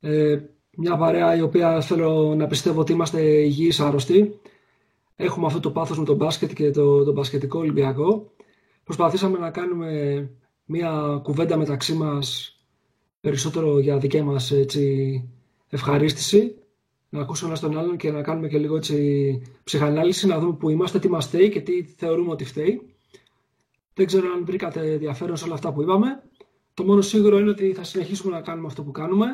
[0.00, 0.38] Ε,
[0.76, 4.40] μια παρέα η οποία θέλω να πιστεύω ότι είμαστε υγιείς άρρωστοι.
[5.16, 8.30] Έχουμε αυτό το πάθος με τον μπάσκετ και το, το μπασκετικό Ολυμπιακό.
[8.84, 10.30] Προσπαθήσαμε να κάνουμε
[10.64, 12.56] μια κουβέντα μεταξύ μας
[13.20, 15.22] περισσότερο για δική μας έτσι,
[15.68, 16.54] ευχαρίστηση.
[17.16, 20.70] Να ακούσουμε ένα τον άλλον και να κάνουμε και λίγο έτσι, ψυχανάλυση, να δούμε που
[20.70, 22.94] είμαστε, τι μας φταίει και τι θεωρούμε ότι φταίει.
[23.94, 26.22] Δεν ξέρω αν βρήκατε ενδιαφέρον σε όλα αυτά που είπαμε.
[26.74, 29.26] Το μόνο σίγουρο είναι ότι θα συνεχίσουμε να κάνουμε αυτό που κάνουμε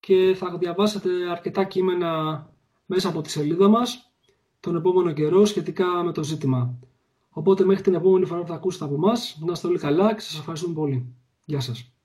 [0.00, 2.44] και θα διαβάσετε αρκετά κείμενα
[2.86, 4.12] μέσα από τη σελίδα μας
[4.60, 6.78] τον επόμενο καιρό σχετικά με το ζήτημα.
[7.28, 10.20] Οπότε μέχρι την επόμενη φορά που θα ακούσετε από εμάς, να είστε όλοι καλά και
[10.20, 11.14] σας ευχαριστούμε πολύ.
[11.44, 11.95] Γεια σας.